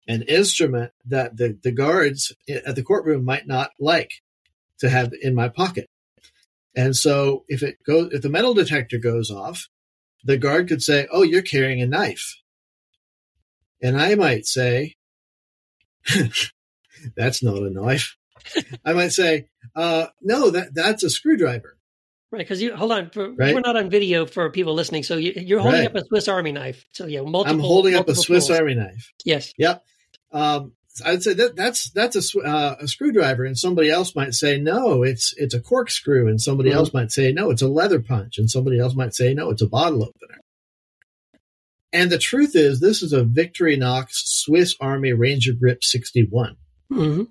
[0.07, 4.11] an instrument that the, the guards at the courtroom might not like
[4.81, 5.87] to have in my pocket.
[6.77, 9.68] And so if it goes, if the metal detector goes off,
[10.25, 12.37] the guard could say, "Oh, you're carrying a knife,"
[13.83, 14.97] and I might say,
[17.16, 18.16] "That's not a knife."
[18.85, 19.47] I might say,
[19.77, 21.77] uh, "No, that that's a screwdriver."
[22.31, 23.11] Right, because you hold on.
[23.11, 23.55] For, Right.
[23.55, 25.89] We're not on video for people listening, so you, you're holding Right.
[25.91, 26.85] up a Swiss Army knife.
[26.93, 27.47] So yeah, multiple.
[27.55, 28.59] I'm holding up a Swiss tools.
[28.59, 29.12] Army knife.
[29.25, 29.85] Yes, Yep.
[30.33, 30.72] Um,
[31.05, 35.03] I'd say that that's that's a, uh, a screwdriver, and somebody else might say no,
[35.03, 36.74] it's it's a corkscrew, and somebody Mhm.
[36.74, 39.62] else might say no, it's a leather punch, and somebody else might say no, it's
[39.62, 40.40] a bottle opener.
[41.92, 46.57] And the truth is, this is a Victorinox Swiss Army Ranger Grip 61,
[46.90, 47.22] hmm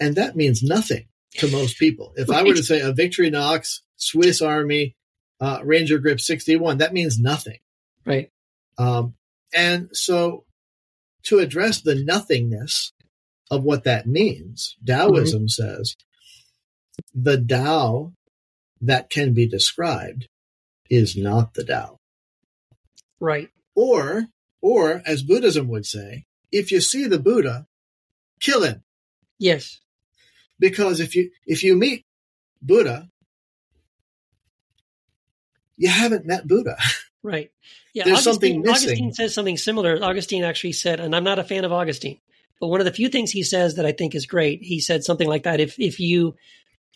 [0.00, 1.08] and that means nothing
[1.38, 2.12] to most people.
[2.16, 4.94] If I were to say a Victorinox Swiss Army
[5.40, 7.58] uh, Ranger Grip 61, that means nothing.
[8.04, 8.30] right.
[8.78, 9.14] Um,
[9.54, 10.44] and so,
[11.24, 12.92] to address the nothingness
[13.50, 15.46] of what that means, Taoism mm-hmm.
[15.48, 15.96] says
[17.14, 18.12] the Tao
[18.80, 20.28] that can be described
[20.90, 21.98] is not the Tao.
[23.20, 23.48] Right.
[23.74, 24.26] Or,
[24.60, 27.66] or as Buddhism would say, if you see the Buddha,
[28.40, 28.82] kill him.
[29.38, 29.80] Yes.
[30.58, 32.04] Because if you if you meet
[32.60, 33.08] Buddha,
[35.76, 36.76] you haven't met Buddha.
[37.22, 37.50] Right.
[37.94, 38.04] Yeah.
[38.04, 38.88] There's Augustine, something missing.
[38.90, 39.98] Augustine says something similar.
[40.02, 42.20] Augustine actually said, and I'm not a fan of Augustine,
[42.60, 44.60] but one of the few things he says that I think is great.
[44.62, 46.36] He said something like that: if if you,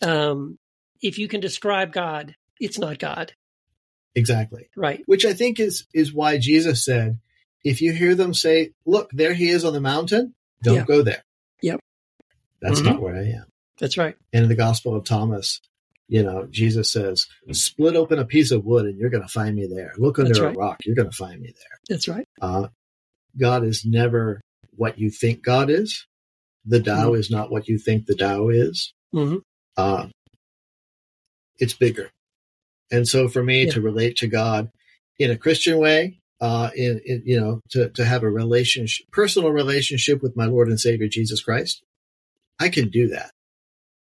[0.01, 0.57] um,
[1.01, 3.33] if you can describe God, it's not God.
[4.15, 4.69] exactly.
[4.75, 5.01] Right.
[5.07, 7.19] which I think is is why Jesus said,
[7.63, 10.85] if you hear them say, "Look, there he is on the mountain," don't Yeah.
[10.85, 11.23] go there.
[11.61, 11.79] Yep.
[12.61, 12.85] That's Mhm.
[12.85, 13.45] not where I am.
[13.79, 14.15] That's right.
[14.31, 15.59] And in the Gospel of Thomas,
[16.13, 19.55] you know, Jesus says, "Split open a piece of wood, and you're going to find
[19.55, 19.93] me there.
[19.97, 22.27] Look under That's a rock, you're going to find me there." That's right.
[22.39, 22.67] Uh,
[23.37, 24.39] God is never
[24.75, 26.05] what you think God is.
[26.65, 27.19] The Tao Mm-hmm.
[27.19, 28.93] is not what you think the Tao is.
[29.11, 29.37] hmm
[29.75, 30.07] uh,
[31.57, 32.09] it's bigger.
[32.91, 33.71] And so for me Yeah.
[33.73, 34.69] to relate to God
[35.17, 39.51] in a Christian way, uh, in, in, you know, to, to have a relationship, personal
[39.51, 41.81] relationship with my Lord and Savior, Jesus Christ,
[42.59, 43.31] I can do that.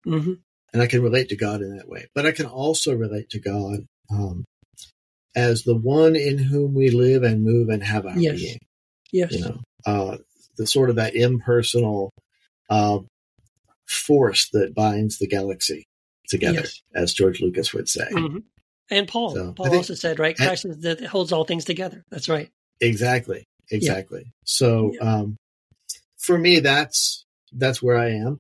[0.05, 0.35] hmm
[0.73, 2.07] And I can relate to God in that way.
[2.15, 4.45] But I can also relate to God, um,
[5.35, 8.37] as the one in whom we live and move and have our Yes.
[8.41, 8.59] being,
[9.13, 9.33] Yes.
[9.33, 10.19] you know, uh,
[10.57, 12.11] the sort of that impersonal,
[12.69, 12.99] uh,
[13.87, 15.85] force that binds the galaxy
[16.29, 16.83] together, Yes.
[16.95, 18.07] as George Lucas would say.
[18.11, 18.43] Mhm.
[18.91, 22.03] And Paul, So, Paul think- also said, right, Christ is that holds all things together.
[22.11, 22.51] That's right.
[22.81, 23.45] Exactly.
[23.71, 24.25] Exactly.
[24.45, 25.37] So, um,
[26.19, 28.39] for me, that's, that's where I am.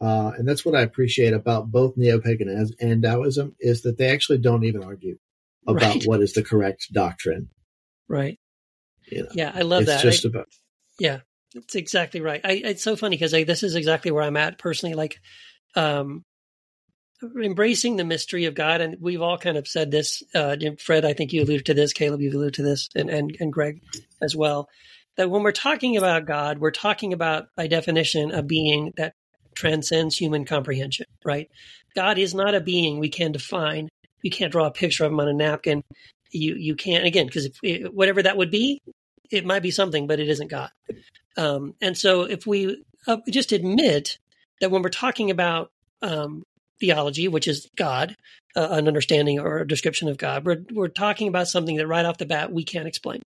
[0.00, 4.38] Uh, and that's what I appreciate about both neo-paganism and Taoism is that they actually
[4.38, 5.18] don't even argue
[5.66, 6.04] about Right.
[6.04, 7.48] what is the correct doctrine.
[8.08, 8.38] Right.
[9.10, 10.02] You know, Yeah, I love it's that.
[10.02, 10.48] just I- about,
[10.98, 11.20] Yeah,
[11.54, 12.40] it's exactly right.
[12.44, 14.94] I, it's so funny because this is exactly where I'm at personally.
[14.94, 15.16] Like,
[15.74, 16.24] um,
[17.42, 20.22] embracing the mystery of God, and we've all kind of said this.
[20.34, 21.92] Uh, Fred, I think you alluded to this.
[21.92, 23.80] Caleb, you've alluded to this, and and and Greg
[24.22, 24.68] as well.
[25.16, 29.14] That when we're talking about God, we're talking about, by definition, a being that
[29.56, 31.06] transcends human comprehension.
[31.24, 31.50] Right?
[31.94, 33.88] God is not a being we can define.
[34.22, 35.82] You can't draw a picture of him on a napkin.
[36.30, 37.48] You you can't again because
[37.90, 38.80] whatever that would be,
[39.30, 40.70] it might be something, but it isn't God.
[41.36, 44.18] Um, and so if we uh, just admit
[44.60, 45.70] that when we're talking about
[46.02, 46.42] um,
[46.80, 48.16] theology, which is God,
[48.54, 52.04] uh, an understanding or a description of God, we're we're talking about something that right
[52.04, 53.22] off the bat we can't explain.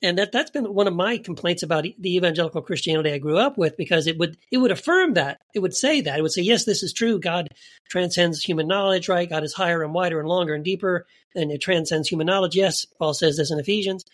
[0.00, 3.58] And that that's been one of my complaints about the evangelical Christianity I grew up
[3.58, 5.40] with because it would it would affirm that.
[5.54, 6.18] It would say that.
[6.18, 7.18] It would say yes this is true.
[7.18, 7.48] God
[7.90, 9.28] transcends human knowledge right?
[9.28, 12.54] God is higher and wider and longer and deeper and it transcends human knowledge.
[12.54, 14.04] Yes Paul says this in Ephesians.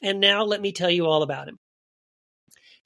[0.00, 1.58] And now let me tell you all about him.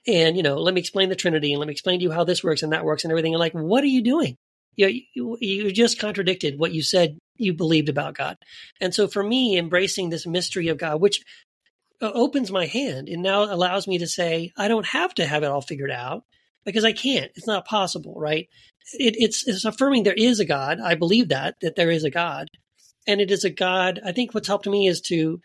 [0.07, 2.23] And you know let me explain the trinity and let me explain to you how
[2.23, 3.35] this works and that works and everything.
[3.35, 4.35] And like what are you doing?
[4.75, 8.37] You, you you just contradicted what you said you believed about god.
[8.81, 11.21] And so for me embracing this mystery of god which
[11.99, 15.43] Uh, opens my hand and now allows me to say i don't have to have
[15.43, 16.23] it all figured out
[16.63, 18.47] because i can't it's not possible right
[18.93, 22.11] it, it's it's affirming there is a god i believe that that there is a
[22.11, 22.47] god
[23.07, 25.41] and it is a god i think what's helped me is to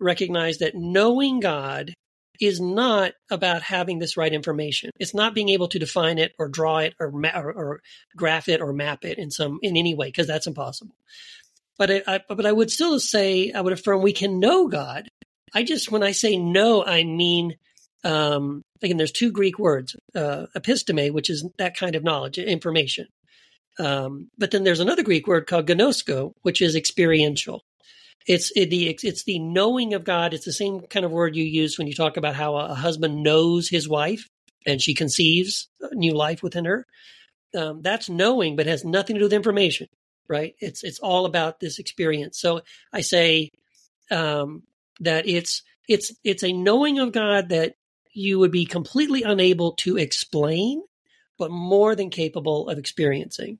[0.00, 1.92] recognize that knowing god
[2.40, 4.90] is not about having this right information.
[4.98, 7.80] It's not being able to define it or draw it or ma- or, or
[8.16, 10.94] graph it or map it in some in any way because that's impossible.
[11.78, 15.08] But I, I, but I would still say I would affirm we can know God.
[15.54, 17.56] I just when I say no, I mean
[18.04, 18.96] um, again.
[18.96, 23.06] There's two Greek words, uh, episteme, which is that kind of knowledge, information.
[23.78, 27.62] Um, but then there's another Greek word called gnosko, which is experiential.
[28.26, 30.34] It's it, the it's the knowing of God.
[30.34, 32.74] It's the same kind of word you use when you talk about how a, a
[32.74, 34.28] husband knows his wife
[34.66, 36.86] and she conceives new life within her.
[37.56, 39.88] Um, that's knowing, but has nothing to do with information,
[40.28, 40.54] right?
[40.60, 42.38] It's it's all about this experience.
[42.38, 42.60] So
[42.92, 43.50] I say,
[44.10, 44.64] um,
[45.00, 47.74] that it's it's it's a knowing of God that
[48.12, 50.82] you would be completely unable to explain,
[51.38, 53.58] but more than capable of experiencing.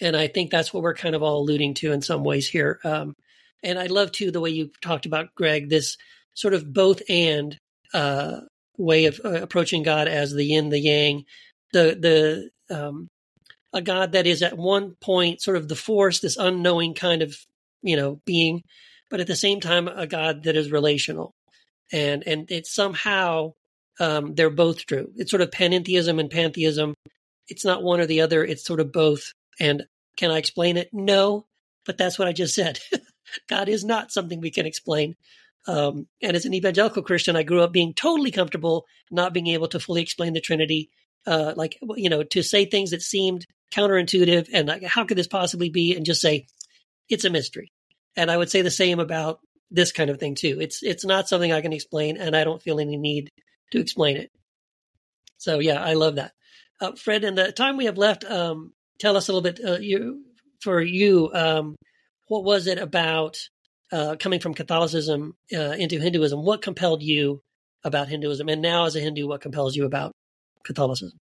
[0.00, 2.80] And I think that's what we're kind of all alluding to in some ways here.
[2.84, 3.14] Um,
[3.62, 5.96] and I love too the way you talked about Greg this
[6.34, 7.58] sort of both and
[7.92, 8.40] uh,
[8.78, 11.24] way of uh, approaching God as the yin, the yang,
[11.72, 13.08] the the um,
[13.72, 17.36] a God that is at one point sort of the force, this unknowing kind of
[17.82, 18.62] you know being,
[19.10, 21.34] but at the same time a God that is relational,
[21.92, 23.52] and and it's somehow
[24.00, 25.12] um, they're both true.
[25.16, 26.94] It's sort of panentheism and pantheism.
[27.48, 28.44] It's not one or the other.
[28.44, 29.32] It's sort of both.
[29.60, 29.84] And
[30.16, 30.88] can I explain it?
[30.92, 31.46] No,
[31.84, 32.80] but that's what I just said.
[33.48, 35.16] God is not something we can explain.
[35.66, 39.68] Um, and as an evangelical Christian, I grew up being totally comfortable not being able
[39.68, 40.90] to fully explain the Trinity.
[41.26, 45.26] Uh, like, you know, to say things that seemed counterintuitive and like, how could this
[45.26, 45.94] possibly be?
[45.94, 46.46] And just say,
[47.10, 47.72] it's a mystery.
[48.16, 49.40] And I would say the same about
[49.70, 50.58] this kind of thing too.
[50.60, 53.28] It's, it's not something I can explain and I don't feel any need
[53.72, 54.30] to explain it.
[55.38, 56.32] So yeah, I love that.
[56.80, 59.78] Uh, Fred, in the time we have left, um, tell us a little bit, uh,
[59.78, 60.24] you,
[60.60, 61.76] for you, um,
[62.26, 63.36] what was it about
[63.92, 67.40] uh, coming from Catholicism uh, into Hinduism, what compelled you
[67.84, 68.48] about Hinduism?
[68.48, 70.12] And now, as a Hindu, what compels you about
[70.64, 71.18] Catholicism?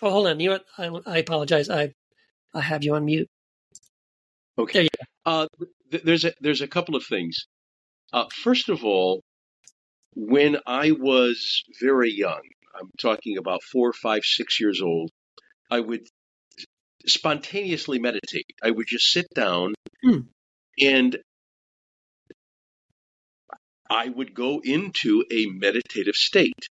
[0.00, 0.40] Oh, hold on.
[0.40, 1.04] You know what?
[1.06, 1.70] I, I apologize.
[1.70, 1.92] I
[2.54, 3.28] I have you on mute.
[4.58, 4.88] Okay.
[5.24, 5.42] There you go.
[5.42, 7.36] Uh, th- there's a there's a couple of things.
[8.12, 9.22] Uh, first of all,
[10.14, 12.42] when I was very young,
[12.74, 15.10] I'm talking about four, five, six years old,
[15.70, 16.06] I would
[17.06, 18.46] spontaneously meditate.
[18.62, 20.20] I would just sit down hmm.
[20.80, 21.18] and
[23.90, 26.68] I would go into a meditative state.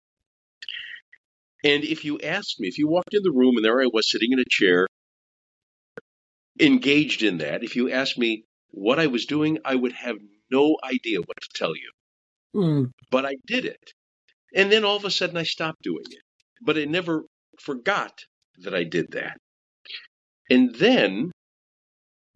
[1.64, 4.10] And if you asked me, if you walked in the room and there I was
[4.10, 4.86] sitting in a chair,
[6.60, 10.16] engaged in that, if you asked me what I was doing, I would have
[10.50, 11.90] no idea what to tell you.
[12.54, 12.90] Mm.
[13.10, 13.92] But I did it.
[14.54, 16.22] And then all of a sudden I stopped doing it.
[16.62, 17.24] But I never
[17.60, 18.20] forgot
[18.58, 19.36] that I did that.
[20.48, 21.32] And then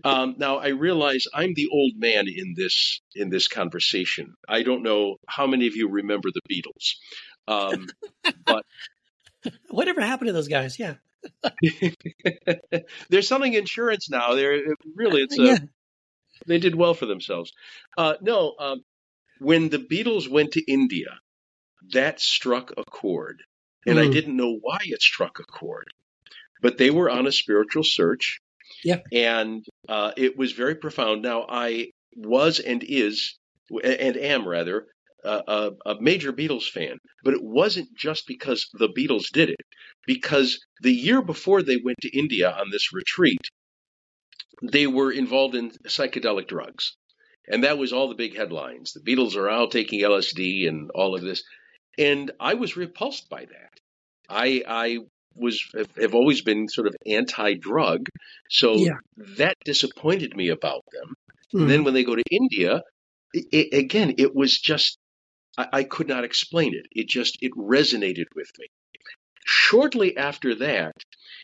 [0.04, 4.34] um, now I realize I'm the old man in this in this conversation.
[4.48, 6.94] I don't know how many of you remember the Beatles,
[7.46, 7.86] um,
[8.46, 8.64] but
[9.68, 10.78] whatever happened to those guys?
[10.78, 10.94] Yeah,
[13.10, 14.34] they're selling insurance now.
[14.34, 14.58] They're
[14.94, 15.58] really it's a, yeah.
[16.46, 17.52] they did well for themselves.
[17.96, 18.84] Uh, no, um,
[19.38, 21.18] when the Beatles went to India,
[21.92, 23.42] that struck a chord,
[23.86, 24.08] and mm.
[24.08, 25.88] I didn't know why it struck a chord,
[26.62, 28.40] but they were on a spiritual search
[28.84, 28.98] yeah.
[29.12, 31.22] And uh, it was very profound.
[31.22, 33.36] Now, I was and is,
[33.70, 34.86] and am rather,
[35.24, 39.60] a, a major Beatles fan, but it wasn't just because the Beatles did it.
[40.06, 43.40] Because the year before they went to India on this retreat,
[44.62, 46.96] they were involved in psychedelic drugs.
[47.48, 48.92] And that was all the big headlines.
[48.92, 51.42] The Beatles are out taking LSD and all of this.
[51.98, 53.80] And I was repulsed by that.
[54.28, 54.98] I, I
[55.34, 55.62] was
[56.00, 58.06] have always been sort of anti-drug,
[58.48, 58.92] so yeah.
[59.38, 61.14] that disappointed me about them.
[61.54, 61.68] Mm.
[61.68, 62.82] Then when they go to India,
[63.32, 64.98] it, it, again, it was just
[65.60, 66.86] I, I could not explain it.
[66.92, 68.66] It just it resonated with me.
[69.44, 70.92] Shortly after that,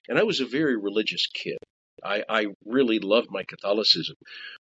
[0.09, 1.59] and I was a very religious kid.
[2.05, 4.17] I, I, really loved my Catholicism.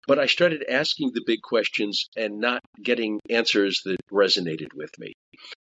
[0.06, 5.14] But I started asking the big questions and not getting answers that resonated with me.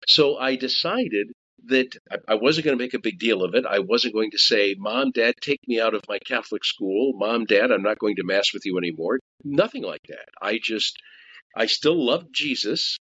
[0.06, 1.32] So I decided
[1.66, 3.66] that I wasn't going to make a big deal of it.
[3.66, 7.12] I wasn't going to say, Mom, Dad, take me out of my Catholic school.
[7.14, 9.20] Mom, Dad, I'm not going to Mass with you anymore.
[9.44, 10.28] Nothing like that.
[10.40, 10.96] I just,
[11.54, 12.96] I still loved Jesus,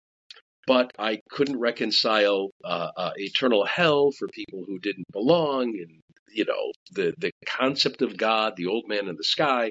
[0.67, 5.69] but I couldn't reconcile uh, uh, eternal hell for people who didn't belong.
[5.79, 6.01] And,
[6.33, 9.71] you know, the, the concept of God, the old man in the sky,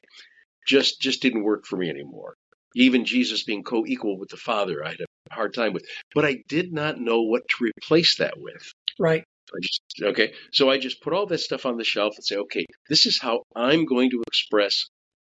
[0.66, 2.36] just, just didn't work for me anymore.
[2.76, 5.86] Even Jesus being co equal with the Father, I had a hard time with.
[6.14, 8.72] But I did not know what to replace that with.
[9.00, 9.24] Right.
[9.54, 10.34] I just, okay.
[10.52, 13.20] So I just put all that stuff on the shelf and say, okay, this is
[13.22, 14.86] how I'm going to express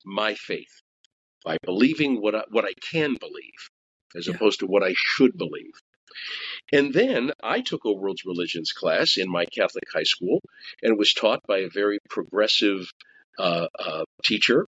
[0.06, 0.82] my faith
[1.44, 3.70] by believing what I, what I can believe
[4.16, 4.36] as yeah.
[4.36, 5.74] opposed to what I should believe.
[6.72, 10.42] And then I took a world's religions class in my Catholic high school
[10.82, 12.92] and was taught by a very progressive
[13.40, 14.68] uh, uh, teacher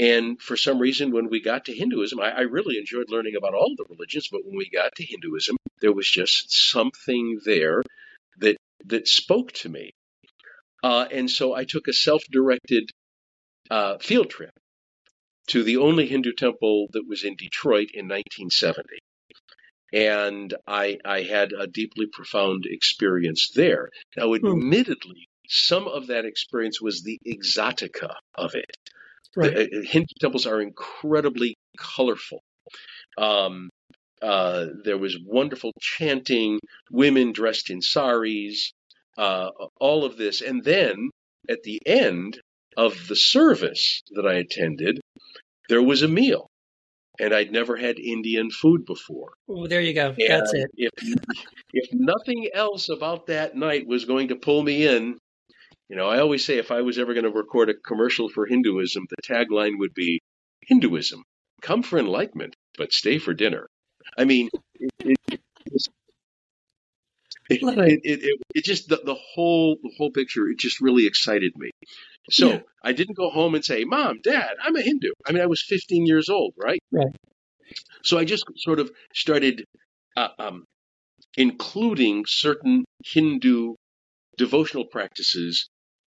[0.00, 3.54] and for some reason, when we got to Hinduism, I, I, really enjoyed learning about
[3.54, 4.28] all the religions.
[4.32, 7.82] But when we got to Hinduism, there was just something there
[8.38, 8.56] that
[8.86, 9.92] that spoke to me.
[10.82, 12.90] Uh, and so I took a self-directed
[13.70, 14.50] uh, field trip
[15.48, 18.98] to the only Hindu temple that was in Detroit in 1970.
[19.92, 23.90] And I, I had a deeply profound experience there.
[24.16, 24.46] Now, hmm.
[24.46, 28.76] admittedly, some of that experience was the exotica of it.
[29.36, 29.54] Right.
[29.54, 32.42] The, uh, Hindu temples are incredibly colorful.
[33.18, 33.68] Um,
[34.22, 38.72] uh, there was wonderful chanting, women dressed in saris,
[39.18, 40.40] uh, all of this.
[40.40, 41.10] And then
[41.50, 42.40] at the end
[42.76, 45.00] of the service that I attended,
[45.68, 46.48] there was a meal.
[47.20, 49.34] And I'd never had Indian food before.
[49.46, 50.14] Oh, there you go.
[50.18, 50.70] And That's it.
[50.76, 50.92] If,
[51.74, 55.18] if nothing else about that night was going to pull me in,
[55.90, 58.46] you know, I always say if I was ever going to record a commercial for
[58.46, 60.20] Hinduism, the tagline would be
[60.66, 61.22] Hinduism,
[61.60, 63.66] come for enlightenment, but stay for dinner.
[64.16, 64.90] I mean, it,
[65.28, 65.40] it,
[67.50, 71.70] it, it, it, just the, the whole the whole picture it just really excited me
[72.30, 72.60] so yeah.
[72.84, 75.10] i didn't go home and say mom dad i'm a hindu.
[75.26, 76.80] I mean i was 15 years old right?
[76.90, 77.14] Right.
[78.02, 79.64] So i just sort of started
[80.16, 80.64] uh, um,
[81.36, 83.74] including certain hindu
[84.36, 85.68] devotional practices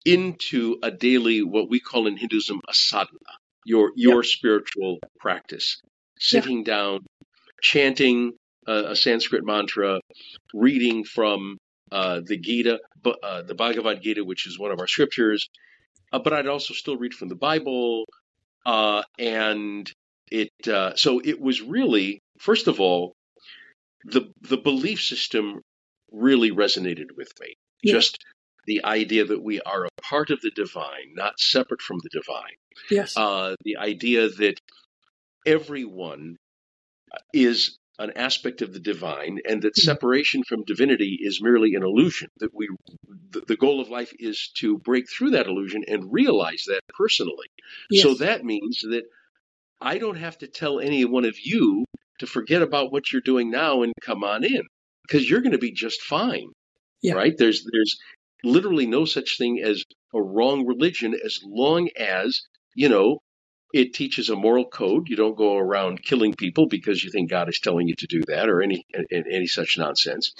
[0.04, 3.36] into a daily what we call in hinduism a sadhana
[3.66, 5.82] your your spiritual practice.
[6.18, 7.00] Sitting down
[7.60, 8.32] chanting
[8.66, 10.00] a, a Sanskrit mantra,
[10.54, 11.58] reading from
[11.92, 12.78] uh, the Gita,
[13.22, 15.46] uh, the Bhagavad Gita, which is one of our scriptures.
[16.16, 18.06] Uh, but I'd also still read from the Bible,
[18.64, 19.90] uh, and
[20.30, 20.50] it.
[20.66, 23.12] Uh, so it was really, first of all,
[24.04, 25.60] the the belief system
[26.10, 27.54] really resonated with me.
[27.82, 27.92] Yeah.
[27.92, 28.16] Just
[28.66, 32.56] the idea that we are a part of the divine, not separate from the divine.
[32.90, 33.14] Yes.
[33.14, 34.58] Uh, the idea that
[35.44, 36.36] everyone
[37.34, 39.80] is an aspect of the divine and that hmm.
[39.80, 42.68] separation from divinity is merely an illusion that we
[43.30, 47.48] the, the goal of life is to break through that illusion and realize that personally
[47.90, 48.02] yes.
[48.02, 49.04] so that means that
[49.80, 51.84] i don't have to tell any one of you
[52.18, 54.62] to forget about what you're doing now and come on in
[55.06, 56.48] because you're going to be just fine
[57.02, 57.14] yeah.
[57.14, 57.98] right there's there's
[58.44, 59.84] literally no such thing as
[60.14, 62.42] a wrong religion as long as
[62.74, 63.18] you know
[63.72, 65.08] it teaches a moral code.
[65.08, 68.22] You don't go around killing people because you think God is telling you to do
[68.28, 70.32] that or any any such nonsense.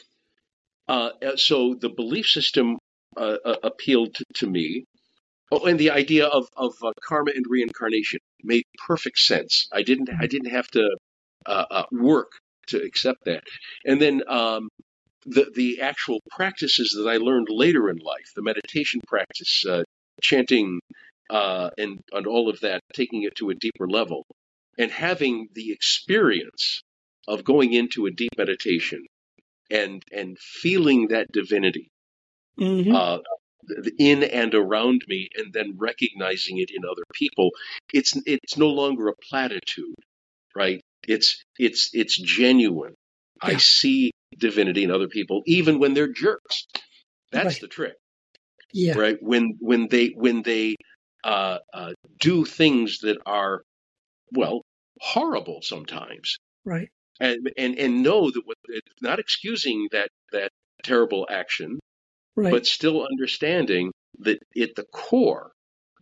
[0.89, 2.79] Uh, uh, so the belief system
[3.17, 4.85] uh, uh, appealed to, me.
[5.51, 9.69] Oh, and the idea of, of uh, karma and reincarnation made perfect sense.
[9.73, 10.97] I didn't I didn't have to
[11.47, 12.33] uh, work
[12.69, 13.45] to accept that.
[13.85, 14.69] And then um,
[15.25, 19.65] the the actual practices that I learned later in life, the meditation practice,
[20.23, 20.81] chanting
[21.31, 24.25] uh, and and all of that, taking it to a deeper level,
[24.79, 26.83] and having the experience
[27.29, 29.05] of going into a deep meditation
[29.71, 31.89] and and feeling that divinity
[32.59, 32.95] mm-hmm.
[32.95, 33.19] uh,
[33.99, 37.51] in and around me, and then recognizing it in other people.
[37.93, 39.95] It's it's no longer a platitude,
[40.55, 40.81] right?
[41.07, 42.95] It's it's it's genuine.
[43.43, 43.55] Yeah.
[43.55, 46.67] I see divinity in other people, even when they're jerks.
[47.33, 47.61] That's right.
[47.61, 47.95] the trick.
[48.73, 48.99] Yeah.
[48.99, 49.19] Right.
[49.21, 50.77] When when they when they
[51.27, 53.63] uh, uh, do things that are,
[54.33, 54.63] well,
[55.01, 56.37] horrible sometimes.
[56.65, 56.89] Right.
[57.19, 58.57] And and and know that what,
[59.01, 60.51] not excusing that that
[60.85, 61.81] terrible action,
[62.37, 62.51] right.
[62.51, 65.51] but still understanding that at the core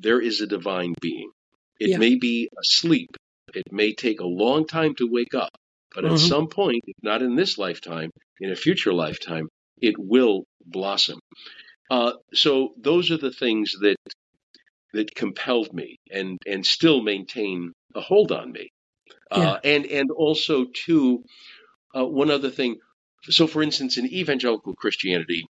[0.01, 1.31] there is a divine being.
[1.79, 1.99] It yeah.
[1.99, 3.11] may be asleep.
[3.55, 5.51] It may take a long time to wake up,
[5.95, 6.15] but mm-hmm.
[6.15, 8.11] at some point, if not in this lifetime,
[8.41, 9.49] in a future lifetime,
[9.81, 11.21] it will blossom.
[11.91, 13.97] Uh, so those are the things that
[14.95, 18.71] that compelled me and and still maintain a hold on me.
[19.31, 19.51] Uh, yeah.
[19.51, 21.25] Uh, and and also too,
[21.97, 22.77] uh, one other thing.
[23.31, 25.47] So, for instance, in evangelical Christianity,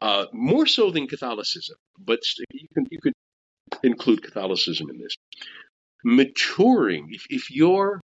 [0.00, 2.20] uh, more so than Catholicism, but
[2.52, 3.14] you can you could
[3.82, 5.14] include Catholicism in this.
[6.04, 8.00] Maturing, if, if your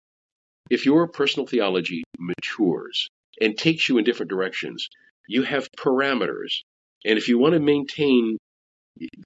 [0.70, 3.08] if your personal theology matures
[3.42, 4.90] and takes you in different directions,
[5.28, 6.64] you have parameters,
[7.04, 8.38] and if you want to maintain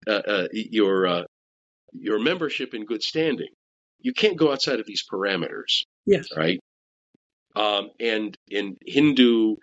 [0.07, 1.23] uh, uh, your uh,
[1.93, 3.49] your membership in good standing.
[3.99, 5.83] You can't go outside of these parameters.
[6.05, 6.29] Yes.
[6.35, 6.59] Right.
[7.55, 9.55] Um, and in Hindu,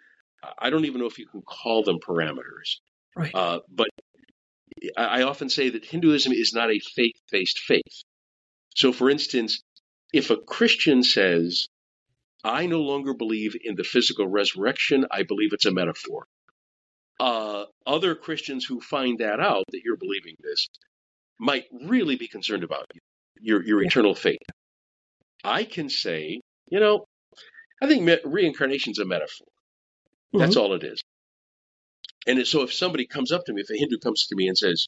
[0.59, 2.81] I don't even know if you can call them parameters.
[3.17, 3.35] Right.
[3.35, 3.89] Uh, but
[4.97, 8.03] I often say that Hinduism is not a faith-based faith.
[8.75, 9.63] So, for instance,
[10.13, 11.67] if a Christian says,
[12.45, 15.07] "I no longer believe in the physical resurrection.
[15.11, 16.27] I believe it's a metaphor,"
[17.19, 20.69] uh, other Christians who find that out that you're believing this
[21.39, 23.01] might really be concerned about you,
[23.41, 23.89] your your yeah.
[23.89, 24.43] eternal fate.
[25.45, 27.05] I can say, you know,
[27.81, 29.47] I think me- reincarnation's a metaphor.
[30.35, 30.39] Mm-hmm.
[30.39, 31.03] That's all it is.
[32.27, 34.59] And so if somebody comes up to me, if a Hindu comes to me and
[34.59, 34.87] says,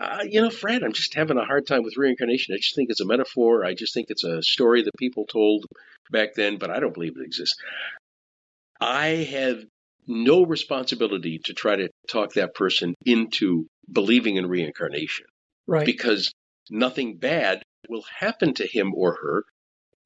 [0.00, 2.54] uh, you know, Fred, I'm just having a hard time with reincarnation.
[2.54, 3.64] I just think it's a metaphor.
[3.64, 5.66] I just think it's a story that people told
[6.10, 7.56] back then, but I don't believe it exists.
[8.80, 9.64] I have
[10.08, 15.26] no responsibility to try to talk that person into believing in reincarnation.
[15.66, 15.84] Right.
[15.84, 16.32] Because
[16.70, 19.44] nothing bad will happen to him or her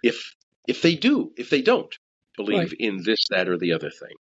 [0.03, 0.34] if
[0.68, 1.94] if they do, if they don't
[2.36, 2.76] believe Right.
[2.78, 4.16] in this, that, or the other thing.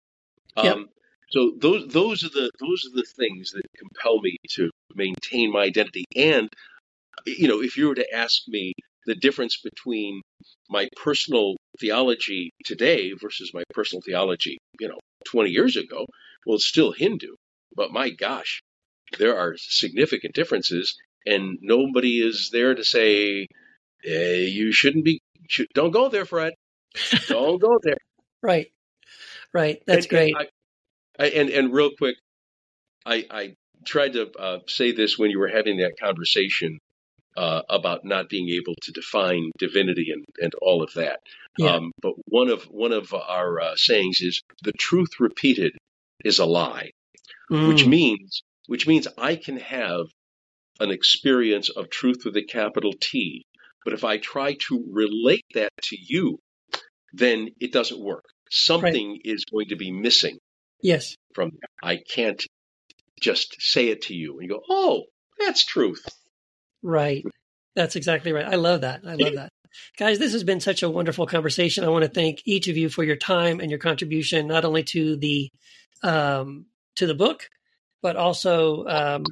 [0.57, 0.77] Yep.
[0.77, 0.89] Um,
[1.31, 5.61] so those those are the those are the things that compel me to maintain my
[5.63, 6.05] identity.
[6.17, 6.49] And
[7.27, 8.73] you know, if you were to ask me
[9.07, 10.23] the difference between
[10.69, 16.07] my personal theology today versus my personal theology, you know, 20 years ago,
[16.47, 17.35] well, it's still Hindu,
[17.75, 18.63] but my gosh,
[19.19, 20.97] there are significant differences,
[21.27, 23.47] and nobody is there to say
[24.05, 25.21] eh, you shouldn't be.
[25.49, 26.55] Should, don't go there, Fred.
[27.29, 27.97] Don't go there.
[28.43, 28.69] Right.
[29.53, 29.83] Right.
[29.87, 30.35] That's And- great.
[30.35, 30.47] And,
[31.19, 32.17] I, I, and and real quick,
[33.05, 33.55] I, I
[33.85, 36.79] tried to uh, say this when you were having that conversation
[37.37, 41.21] uh, about not being able to define divinity and, and all of that.
[41.59, 41.77] Yeah.
[41.77, 45.73] Um, but one of one of our uh, sayings is the truth repeated
[46.25, 46.91] is a lie,
[47.49, 50.07] which Mm, means which means I can have
[50.79, 53.45] an experience of truth with a capital T,
[53.85, 56.39] but if I try to relate that to you,
[57.13, 58.25] then it doesn't work.
[58.51, 60.39] Something is going to be missing
[60.83, 61.15] yes.
[61.35, 61.69] from that.
[61.83, 62.43] I can't
[63.21, 65.05] just say it to you and you go, "Oh,
[65.39, 66.05] that's truth."
[66.83, 67.25] Right.
[67.77, 68.47] That's exactly right.
[68.47, 69.03] I love that.
[69.07, 69.51] I love that.
[69.97, 71.85] Guys, this has been such a wonderful conversation.
[71.85, 74.83] I want to thank each of you for your time and your contribution, not only
[74.85, 75.51] to the
[76.03, 76.67] um,
[76.97, 77.49] to the book,
[78.03, 79.25] but also um,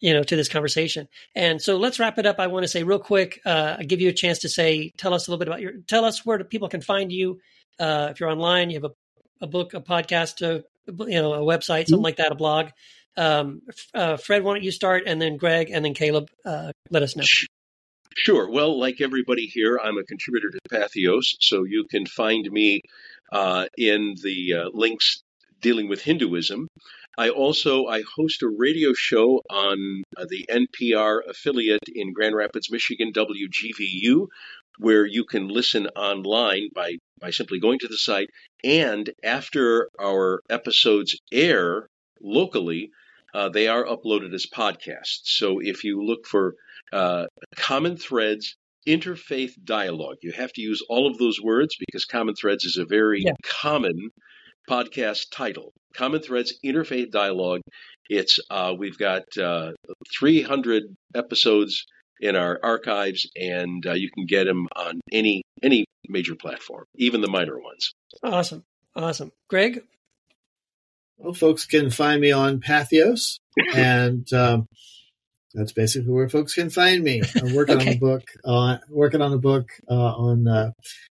[0.00, 1.08] you know to this conversation.
[1.34, 2.38] And so let's wrap it up.
[2.38, 5.12] I want to say real quick, uh, I give you a chance to say, tell
[5.12, 7.40] us a little bit about your, tell us where people can find you.
[7.78, 10.64] Uh, if you're online, you have a, a book, a podcast, a,
[11.06, 12.70] you know, a website, something like that, a blog.
[13.16, 13.62] Um,
[13.94, 17.16] uh, Fred, why don't you start, and then Greg, and then Caleb, uh, let us
[17.16, 17.24] know.
[18.16, 18.50] Sure.
[18.50, 22.80] Well, like everybody here, I'm a contributor to Patheos, so you can find me
[23.32, 25.22] uh, in the uh, links
[25.60, 26.66] dealing with Hinduism.
[27.18, 32.70] I also I host a radio show on uh, the NPR affiliate in Grand Rapids,
[32.70, 34.26] Michigan, WGVU,
[34.78, 38.30] where you can listen online by by simply going to the site.
[38.64, 41.86] And after our episodes air
[42.20, 42.90] locally,
[43.34, 45.22] uh, they are uploaded as podcasts.
[45.24, 46.54] So if you look for
[46.92, 47.26] uh,
[47.56, 48.56] Common Threads
[48.88, 52.84] Interfaith Dialogue, you have to use all of those words because Common Threads is a
[52.86, 53.32] very Yeah.
[53.44, 54.10] common
[54.68, 55.72] podcast title.
[55.94, 57.60] Common Threads Interfaith Dialogue.
[58.08, 59.72] It's uh, we've got uh,
[60.18, 60.82] 300
[61.14, 61.84] episodes
[62.20, 67.20] in our archives, and uh, you can get them on any any major platform, even
[67.20, 67.92] the minor ones.
[68.22, 68.64] Awesome.
[68.96, 69.30] Awesome.
[69.48, 69.82] Greg?
[71.20, 73.38] Well, folks can find me on Patheos,
[73.74, 74.66] and um,
[75.52, 77.22] that's basically where folks can find me.
[77.36, 80.70] I'm working on a book, uh, working on a book uh, on uh,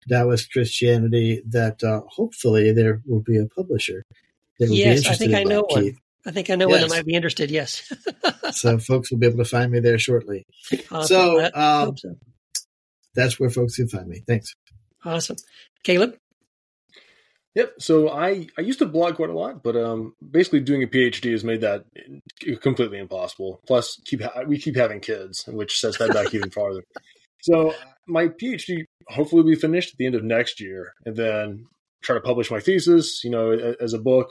[0.09, 4.03] Taoist Christianity that uh, hopefully there will be a publisher
[4.59, 5.82] that will be Yes, I think in I know one.
[5.82, 5.98] Keith.
[6.26, 7.50] I think I know one that might be interested.
[7.50, 7.92] Yes.
[8.53, 10.44] So folks will be able to find me there shortly.
[10.90, 11.07] awesome.
[11.07, 12.16] So um, so.
[13.14, 14.22] that's where folks can find me.
[14.26, 14.53] Thanks.
[15.07, 15.36] Awesome.
[15.82, 16.16] Caleb?
[17.55, 17.74] Yep.
[17.80, 21.32] So I I used to blog quite a lot, but um, basically doing a PhD
[21.32, 21.84] has made that
[22.62, 23.61] completely impossible.
[23.66, 26.82] Plus, keep ha- we keep having kids, which sets that back even farther.
[27.44, 27.74] So
[28.07, 31.66] my PhD hopefully will be finished at the end of next year, and then
[32.00, 33.24] try to publish my thesis.
[33.24, 34.28] You know, a- as a book.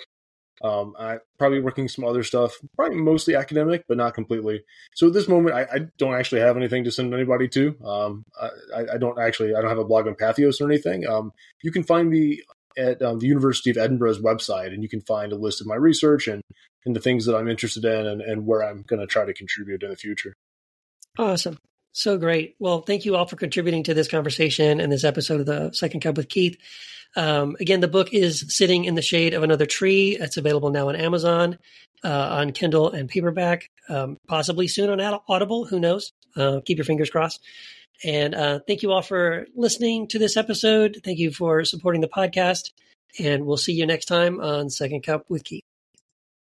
[0.64, 4.64] Um, I probably working some other stuff, probably mostly academic, but not completely.
[4.96, 7.76] So at this moment, I, I don't actually have anything to send anybody to.
[7.84, 11.08] Um, I, I don't actually, I don't have a blog on Patheos or anything.
[11.08, 11.32] Um,
[11.64, 12.42] you can find me
[12.78, 15.76] at um, the University of Edinburgh's website, and you can find a list of my
[15.76, 16.42] research and,
[16.86, 19.34] and the things that I'm interested in and, and where I'm going to try to
[19.34, 20.34] contribute in the future.
[21.18, 21.58] Awesome.
[21.94, 22.56] So great.
[22.60, 26.00] Well, thank you all for contributing to this conversation and this episode of the Second
[26.00, 26.58] Cup with Keith.
[27.18, 30.18] Um, again, the book is Sitting in the Shade of Another Tree.
[30.18, 31.58] It's available now on Amazon,
[32.04, 35.66] uh, on Kindle and paperback, um, possibly soon on Audible.
[35.66, 36.14] Who knows?
[36.36, 37.42] Uh, keep your fingers crossed.
[38.04, 41.02] And uh, thank you all for listening to this episode.
[41.04, 42.72] Thank you for supporting the podcast.
[43.20, 45.71] And we'll see you next time on Second Cup with Keith.